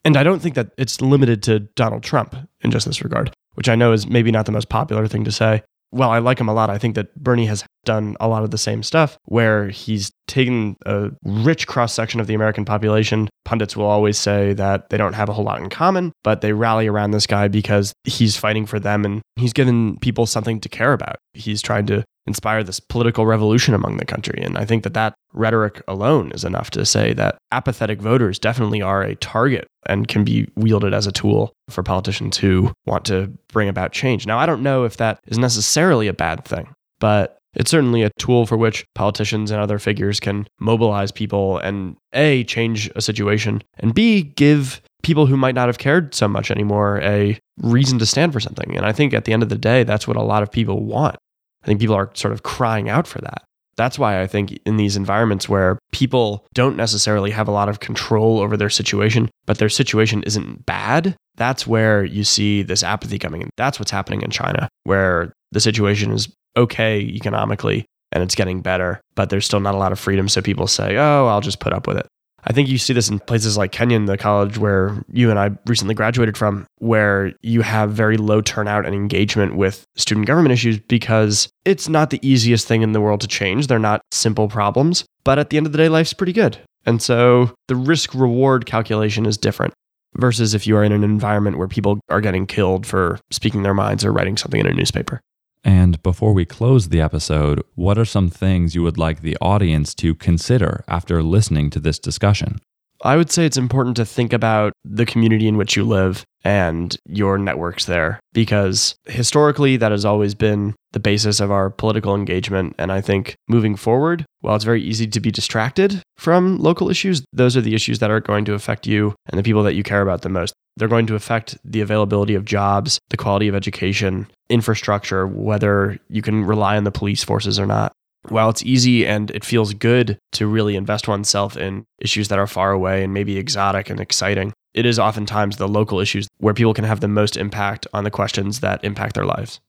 And 0.05 0.17
I 0.17 0.23
don't 0.23 0.41
think 0.41 0.55
that 0.57 0.71
it's 0.77 1.01
limited 1.01 1.43
to 1.45 1.61
Donald 1.61 2.03
Trump 2.03 2.35
in 2.61 2.71
just 2.71 2.87
this 2.87 3.03
regard, 3.03 3.33
which 3.55 3.69
I 3.69 3.77
know 3.77 3.93
is 3.93 4.07
maybe 4.07 4.31
not 4.31 4.47
the 4.47 4.53
most 4.53 4.69
popular 4.69 5.07
thing 5.07 5.25
to 5.25 5.33
say. 5.33 5.63
Well, 5.93 6.11
I 6.11 6.21
like 6.21 6.41
him 6.41 6.49
a 6.49 6.55
lot. 6.55 6.71
I 6.71 6.79
think 6.79 6.95
that 6.95 7.15
Bernie 7.17 7.47
has 7.47 7.65
done 7.85 8.17
a 8.19 8.27
lot 8.27 8.45
of 8.45 8.51
the 8.51 8.57
same 8.57 8.83
stuff 8.83 9.19
where 9.27 9.69
he's 9.69 10.11
taken 10.27 10.77
a 10.87 11.11
rich 11.23 11.67
cross 11.67 11.93
section 11.93 12.19
of 12.19 12.27
the 12.27 12.35
American 12.35 12.65
population. 12.65 13.29
Pundits 13.45 13.77
will 13.77 13.85
always 13.85 14.17
say 14.17 14.55
that 14.55 14.89
they 14.89 14.97
don't 14.97 15.13
have 15.13 15.29
a 15.29 15.35
whole 15.35 15.45
lot 15.45 15.61
in 15.61 15.69
common, 15.69 16.13
but 16.25 16.41
they 16.41 16.55
rally 16.55 16.87
around 16.87 17.11
this 17.11 17.27
guy 17.27 17.47
because 17.47 17.93
he's 18.05 18.39
fighting 18.39 18.65
for 18.65 18.81
them 18.81 19.05
and 19.05 19.21
he's 19.37 19.53
given 19.53 19.99
people 19.99 20.25
something 20.25 20.61
to 20.61 20.69
care 20.71 20.95
about. 20.95 21.17
He's 21.35 21.61
trying 21.61 21.85
to 21.87 22.05
inspire 22.27 22.63
this 22.63 22.81
political 22.81 23.27
revolution 23.27 23.75
among 23.75 23.97
the 23.97 24.05
country. 24.05 24.41
And 24.43 24.57
I 24.57 24.65
think 24.65 24.85
that 24.85 24.95
that 24.95 25.15
rhetoric 25.33 25.83
alone 25.89 26.31
is 26.33 26.45
enough 26.45 26.71
to 26.71 26.87
say 26.87 27.13
that 27.15 27.39
apathetic 27.51 28.01
voters 28.01 28.39
definitely 28.39 28.83
are 28.83 29.03
a 29.03 29.17
target 29.17 29.67
and 29.87 30.09
can 30.09 30.25
be 30.25 30.49
wielded 30.57 30.95
as 30.95 31.07
a 31.07 31.13
tool 31.13 31.53
for 31.69 31.83
politicians 31.83 32.37
who 32.37 32.73
want 32.87 33.05
to 33.07 33.33
bring 33.49 33.69
about 33.69 33.93
change. 33.93 34.27
Now, 34.27 34.39
I 34.39 34.47
don't 34.47 34.63
know 34.63 34.85
if 34.85 34.99
that 34.99 35.19
is 35.27 35.39
necessarily 35.39 36.09
a 36.09 36.13
bad 36.13 36.45
thing, 36.45 36.73
but 37.01 37.39
it's 37.55 37.71
certainly 37.71 38.03
a 38.03 38.11
tool 38.19 38.47
for 38.47 38.57
which 38.57 38.85
politicians 38.95 39.51
and 39.51 39.61
other 39.61 39.79
figures 39.79 40.21
can 40.21 40.47
mobilize 40.59 41.13
people 41.13 41.59
and 41.59 41.97
A, 42.15 42.45
change 42.45 42.91
a 42.95 43.03
situation, 43.03 43.63
and 43.79 43.95
B, 43.95 44.23
give 44.23 44.81
people 45.03 45.27
who 45.27 45.37
might 45.37 45.55
not 45.55 45.69
have 45.69 45.79
cared 45.79 46.15
so 46.15 46.29
much 46.29 46.51
anymore 46.51 47.01
a 47.03 47.39
reason 47.61 47.99
to 47.99 48.07
stand 48.07 48.33
for 48.33 48.41
something. 48.41 48.77
And 48.77 48.87
I 48.87 48.93
think 48.93 49.13
at 49.13 49.25
the 49.25 49.33
end 49.33 49.43
of 49.43 49.49
the 49.49 49.59
day, 49.59 49.83
that's 49.83 50.07
what 50.07 50.17
a 50.17 50.23
lot 50.23 50.43
of 50.43 50.51
people 50.51 50.83
want. 50.85 51.17
I 51.63 51.67
think 51.67 51.81
people 51.81 51.97
are 51.97 52.11
sort 52.15 52.33
of 52.33 52.43
crying 52.43 52.89
out 52.89 53.07
for 53.07 53.21
that. 53.21 53.45
That's 53.77 53.99
why 53.99 54.21
I 54.21 54.27
think 54.27 54.59
in 54.67 54.77
these 54.77 54.97
environments 54.97 55.49
where 55.49 55.79
people 55.93 56.47
don't 56.55 56.77
necessarily 56.77 57.31
have 57.31 57.49
a 57.49 57.53
lot 57.53 57.69
of 57.69 57.81
control 57.81 58.41
over 58.41 58.57
their 58.57 58.71
situation, 58.71 59.31
but 59.47 59.59
their 59.59 59.71
situation 59.71 60.23
isn't 60.25 60.67
bad, 60.67 61.17
that's 61.37 61.67
where 61.67 62.05
you 62.05 62.25
see 62.25 62.63
this 62.63 62.83
apathy 62.83 63.19
coming 63.19 63.43
in. 63.43 63.51
That's 63.57 63.79
what's 63.79 63.91
happening 63.91 64.23
in 64.23 64.31
China, 64.31 64.69
where 64.85 65.33
the 65.53 65.61
situation 65.61 66.13
is 66.13 66.29
okay 66.57 67.01
economically 67.01 67.87
and 68.13 68.23
it's 68.23 68.35
getting 68.35 68.61
better, 68.61 69.01
but 69.15 69.31
there's 69.31 69.47
still 69.47 69.61
not 69.61 69.75
a 69.75 69.79
lot 69.79 69.93
of 69.93 69.99
freedom. 69.99 70.29
So 70.29 70.43
people 70.43 70.67
say, 70.67 70.97
oh, 70.99 71.27
I'll 71.27 71.41
just 71.41 71.61
put 71.61 71.73
up 71.73 71.87
with 71.87 71.97
it. 71.97 72.07
I 72.45 72.53
think 72.53 72.69
you 72.69 72.79
see 72.79 72.93
this 72.93 73.09
in 73.09 73.21
places 73.21 73.57
like 73.57 73.73
Kenyon, 73.73 74.07
the 74.07 74.19
college 74.19 74.59
where 74.59 75.05
you 75.13 75.31
and 75.31 75.39
I 75.39 75.51
recently 75.67 75.95
graduated 75.95 76.37
from, 76.37 76.67
where 76.79 77.33
you 77.43 77.63
have 77.63 77.93
very 77.93 78.17
low 78.17 78.41
turnout 78.41 78.85
and 78.85 78.95
engagement 78.95 79.57
with 79.57 79.85
student 79.97 80.27
government 80.27 80.53
issues 80.53 80.79
because 80.81 81.49
it's 81.65 81.89
not 81.89 82.11
the 82.11 82.19
easiest 82.27 82.67
thing 82.67 82.83
in 82.83 82.93
the 82.93 83.01
world 83.01 83.21
to 83.21 83.29
change. 83.29 83.69
They're 83.69 83.79
not 83.79 84.03
simple 84.11 84.49
problems, 84.49 85.05
but 85.25 85.39
at 85.39 85.51
the 85.51 85.57
end 85.57 85.67
of 85.67 85.73
the 85.73 85.79
day, 85.79 85.89
life's 85.89 86.13
pretty 86.13 86.33
good. 86.33 86.59
And 86.85 87.01
so 87.01 87.55
the 87.69 87.77
risk 87.77 88.13
reward 88.13 88.67
calculation 88.67 89.25
is 89.25 89.39
different 89.39 89.73
versus 90.17 90.53
if 90.53 90.67
you 90.67 90.77
are 90.77 90.85
in 90.85 90.93
an 90.93 91.05
environment 91.05 91.59
where 91.59 91.69
people 91.69 92.01
are 92.09 92.21
getting 92.21 92.47
killed 92.47 92.87
for 92.87 93.21
speaking 93.31 93.63
their 93.63 93.73
minds 93.73 94.05
or 94.05 94.13
writing 94.13 94.37
something 94.37 94.61
in 94.61 94.67
a 94.67 94.73
newspaper. 94.73 95.21
And 95.65 96.03
before 96.03 96.33
we 96.33 96.45
close 96.45 96.89
the 96.89 97.01
episode, 97.01 97.63
what 97.75 97.99
are 97.99 98.05
some 98.05 98.31
things 98.31 98.75
you 98.75 98.83
would 98.83 98.99
like 98.99 99.23
the 99.23 99.37
audience 99.41 99.95
to 99.97 100.15
consider 100.15 100.85
after 100.89 101.23
listening 101.23 101.71
to 101.71 101.81
this 101.81 101.99
discussion? 101.99 102.59
I 103.05 103.17
would 103.17 103.31
say 103.31 103.47
it's 103.47 103.57
important 103.57 103.97
to 103.97 104.05
think 104.05 104.33
about 104.33 104.73
the 104.85 105.07
community 105.07 105.49
in 105.49 105.57
which 105.57 105.77
you 105.77 105.85
live 105.85 106.25
and 106.45 106.97
your 107.07 107.39
networks 107.39 107.85
there 107.85 108.21
because 108.33 108.95
historically 109.05 109.77
that 109.77 109.93
has 109.93 110.05
always 110.05 110.35
been 110.35 110.75
the 110.93 111.01
basis 111.01 111.41
of 111.41 111.51
our 111.51 111.71
political 111.71 112.15
engagement. 112.15 112.75
And 112.79 112.93
I 112.93 113.01
think 113.01 113.37
moving 113.49 113.77
forward, 113.77 114.25
while 114.41 114.55
it's 114.57 114.65
very 114.65 114.83
easy 114.83 115.07
to 115.07 115.21
be 115.21 115.31
distracted 115.31 116.03
from 116.17 116.59
local 116.59 116.91
issues, 116.91 117.25
those 117.33 117.57
are 117.57 117.61
the 117.61 117.75
issues 117.75 117.99
that 118.01 118.11
are 118.11 118.21
going 118.21 118.45
to 118.47 118.55
affect 118.55 118.87
you 118.87 119.15
and 119.27 119.39
the 119.39 119.43
people 119.43 119.63
that 119.63 119.75
you 119.75 119.83
care 119.83 120.03
about 120.03 120.23
the 120.23 120.29
most. 120.29 120.53
They're 120.77 120.89
going 120.89 121.07
to 121.07 121.15
affect 121.15 121.59
the 121.65 121.83
availability 121.83 122.35
of 122.35 122.45
jobs, 122.45 122.99
the 123.11 123.17
quality 123.17 123.49
of 123.49 123.55
education, 123.55 124.27
infrastructure, 124.49 125.27
whether 125.27 125.99
you 126.09 126.23
can 126.23 126.45
rely 126.45 126.77
on 126.77 126.85
the 126.85 126.91
police 126.91 127.23
forces 127.23 127.59
or 127.59 127.67
not. 127.67 127.93
While 128.29 128.51
it's 128.51 128.63
easy 128.63 129.07
and 129.07 129.31
it 129.33 129.45
feels 129.45 129.75
good 129.75 130.19
to 130.33 130.47
really 130.47 130.77
invest 130.77 131.09
oneself 131.09 131.57
in 131.57 131.85
issues 131.99 132.29
that 132.29 132.39
are 132.39 132.47
far 132.47 132.71
away 132.71 133.03
and 133.03 133.13
maybe 133.13 133.37
exotic 133.37 133.91
and 133.91 133.99
exciting, 133.99 134.53
it 134.75 134.87
is 134.87 134.99
oftentimes 134.99 135.57
the 135.57 135.69
local 135.69 136.01
issues 136.01 136.29
where 136.39 136.55
people 136.55 136.75
can 136.75 136.85
have 136.85 137.01
the 137.01 137.09
most 137.09 137.37
impact 137.37 137.87
on 137.93 138.05
the 138.05 138.11
questions 138.11 138.61
that 138.61 138.83
impact 138.85 139.15
their 139.15 139.27
lives. 139.27 139.61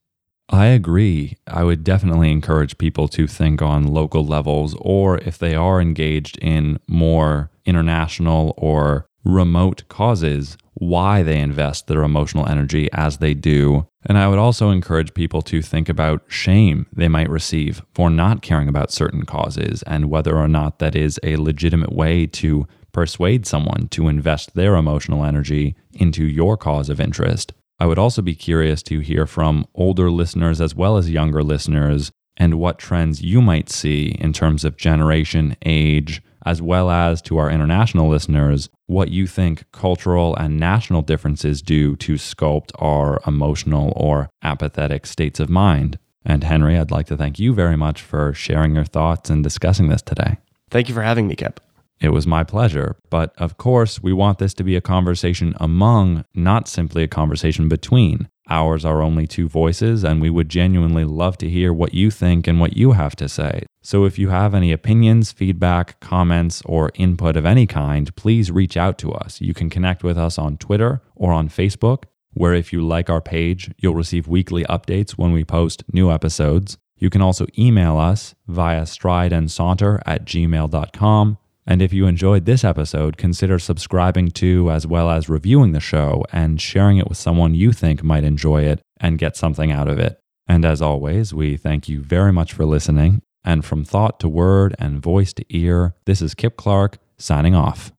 I 0.49 0.67
agree. 0.67 1.37
I 1.47 1.63
would 1.63 1.83
definitely 1.83 2.31
encourage 2.31 2.77
people 2.77 3.07
to 3.09 3.27
think 3.27 3.61
on 3.61 3.87
local 3.87 4.25
levels, 4.25 4.75
or 4.79 5.17
if 5.19 5.37
they 5.37 5.55
are 5.55 5.81
engaged 5.81 6.37
in 6.39 6.79
more 6.87 7.49
international 7.65 8.53
or 8.57 9.07
remote 9.23 9.83
causes, 9.87 10.57
why 10.75 11.23
they 11.23 11.39
invest 11.39 11.87
their 11.87 12.03
emotional 12.03 12.47
energy 12.47 12.89
as 12.93 13.17
they 13.17 13.33
do. 13.33 13.87
And 14.05 14.17
I 14.17 14.27
would 14.27 14.39
also 14.39 14.69
encourage 14.69 15.13
people 15.13 15.41
to 15.43 15.61
think 15.61 15.87
about 15.89 16.23
shame 16.27 16.87
they 16.91 17.07
might 17.07 17.29
receive 17.29 17.81
for 17.93 18.09
not 18.09 18.41
caring 18.41 18.67
about 18.67 18.91
certain 18.91 19.25
causes 19.25 19.83
and 19.83 20.09
whether 20.09 20.37
or 20.37 20.47
not 20.47 20.79
that 20.79 20.95
is 20.95 21.19
a 21.23 21.37
legitimate 21.37 21.93
way 21.93 22.25
to 22.27 22.67
persuade 22.91 23.45
someone 23.45 23.87
to 23.89 24.07
invest 24.07 24.53
their 24.53 24.75
emotional 24.75 25.25
energy 25.25 25.75
into 25.93 26.25
your 26.25 26.57
cause 26.57 26.89
of 26.89 26.99
interest. 26.99 27.53
I 27.79 27.85
would 27.85 27.99
also 27.99 28.21
be 28.21 28.35
curious 28.35 28.83
to 28.83 28.99
hear 28.99 29.25
from 29.25 29.65
older 29.73 30.11
listeners 30.11 30.61
as 30.61 30.75
well 30.75 30.97
as 30.97 31.09
younger 31.09 31.43
listeners 31.43 32.11
and 32.37 32.59
what 32.59 32.79
trends 32.79 33.21
you 33.21 33.41
might 33.41 33.69
see 33.69 34.15
in 34.19 34.33
terms 34.33 34.63
of 34.63 34.77
generation, 34.77 35.55
age, 35.65 36.21
as 36.45 36.61
well 36.61 36.89
as 36.89 37.21
to 37.23 37.37
our 37.37 37.49
international 37.49 38.09
listeners, 38.09 38.69
what 38.87 39.09
you 39.09 39.27
think 39.27 39.69
cultural 39.71 40.35
and 40.35 40.59
national 40.59 41.01
differences 41.01 41.61
do 41.61 41.95
to 41.97 42.13
sculpt 42.13 42.71
our 42.79 43.19
emotional 43.25 43.93
or 43.95 44.29
apathetic 44.41 45.05
states 45.05 45.39
of 45.39 45.49
mind. 45.49 45.97
And 46.25 46.43
Henry, 46.43 46.77
I'd 46.77 46.91
like 46.91 47.07
to 47.07 47.17
thank 47.17 47.39
you 47.39 47.53
very 47.53 47.75
much 47.75 48.01
for 48.01 48.33
sharing 48.33 48.75
your 48.75 48.85
thoughts 48.85 49.29
and 49.29 49.43
discussing 49.43 49.89
this 49.89 50.01
today. 50.01 50.37
Thank 50.69 50.87
you 50.89 50.95
for 50.95 51.01
having 51.01 51.27
me, 51.27 51.35
Kip. 51.35 51.59
It 52.03 52.11
was 52.11 52.27
my 52.27 52.43
pleasure. 52.43 52.97
But 53.09 53.33
of 53.37 53.57
course, 53.57 54.03
we 54.03 54.11
want 54.11 54.37
this 54.37 54.53
to 54.55 54.63
be 54.63 54.75
a 54.75 54.81
conversation 54.81 55.55
among, 55.61 56.25
not 56.35 56.67
simply 56.67 57.01
a 57.01 57.07
conversation 57.07 57.69
between. 57.69 58.27
Ours 58.49 58.83
are 58.83 59.01
only 59.01 59.25
two 59.25 59.47
voices, 59.47 60.03
and 60.03 60.21
we 60.21 60.29
would 60.29 60.49
genuinely 60.49 61.05
love 61.05 61.37
to 61.37 61.49
hear 61.49 61.71
what 61.71 61.93
you 61.93 62.11
think 62.11 62.45
and 62.45 62.59
what 62.59 62.75
you 62.75 62.91
have 62.91 63.15
to 63.15 63.29
say. 63.29 63.65
So 63.81 64.03
if 64.03 64.19
you 64.19 64.29
have 64.29 64.53
any 64.53 64.73
opinions, 64.73 65.31
feedback, 65.31 65.97
comments, 66.01 66.61
or 66.65 66.91
input 66.95 67.37
of 67.37 67.45
any 67.45 67.65
kind, 67.65 68.13
please 68.17 68.51
reach 68.51 68.75
out 68.75 68.97
to 68.97 69.13
us. 69.13 69.39
You 69.39 69.53
can 69.53 69.69
connect 69.69 70.03
with 70.03 70.17
us 70.17 70.37
on 70.37 70.57
Twitter 70.57 71.01
or 71.15 71.31
on 71.31 71.47
Facebook, 71.47 72.03
where 72.33 72.53
if 72.53 72.73
you 72.73 72.85
like 72.85 73.09
our 73.09 73.21
page, 73.21 73.71
you'll 73.77 73.95
receive 73.95 74.27
weekly 74.27 74.65
updates 74.65 75.11
when 75.11 75.31
we 75.31 75.45
post 75.45 75.85
new 75.93 76.11
episodes. 76.11 76.77
You 76.97 77.09
can 77.09 77.21
also 77.21 77.45
email 77.57 77.97
us 77.97 78.35
via 78.47 78.81
strideandsaunter 78.81 80.01
at 80.05 80.25
gmail.com. 80.25 81.37
And 81.65 81.81
if 81.81 81.93
you 81.93 82.07
enjoyed 82.07 82.45
this 82.45 82.63
episode, 82.63 83.17
consider 83.17 83.57
subscribing 83.57 84.31
to 84.31 84.69
as 84.69 84.85
well 84.85 85.09
as 85.09 85.29
reviewing 85.29 85.71
the 85.71 85.79
show 85.79 86.25
and 86.31 86.59
sharing 86.59 86.97
it 86.97 87.07
with 87.07 87.17
someone 87.17 87.55
you 87.55 87.71
think 87.71 88.03
might 88.03 88.23
enjoy 88.23 88.63
it 88.63 88.81
and 88.99 89.17
get 89.17 89.37
something 89.37 89.71
out 89.71 89.87
of 89.87 89.97
it. 89.99 90.19
And 90.47 90.65
as 90.65 90.81
always, 90.81 91.33
we 91.33 91.55
thank 91.55 91.87
you 91.87 92.01
very 92.01 92.33
much 92.33 92.53
for 92.53 92.65
listening. 92.65 93.21
And 93.45 93.63
from 93.63 93.83
thought 93.83 94.19
to 94.21 94.29
word 94.29 94.75
and 94.79 95.01
voice 95.01 95.33
to 95.33 95.45
ear, 95.49 95.95
this 96.05 96.21
is 96.21 96.33
Kip 96.33 96.57
Clark 96.57 96.97
signing 97.17 97.55
off. 97.55 97.91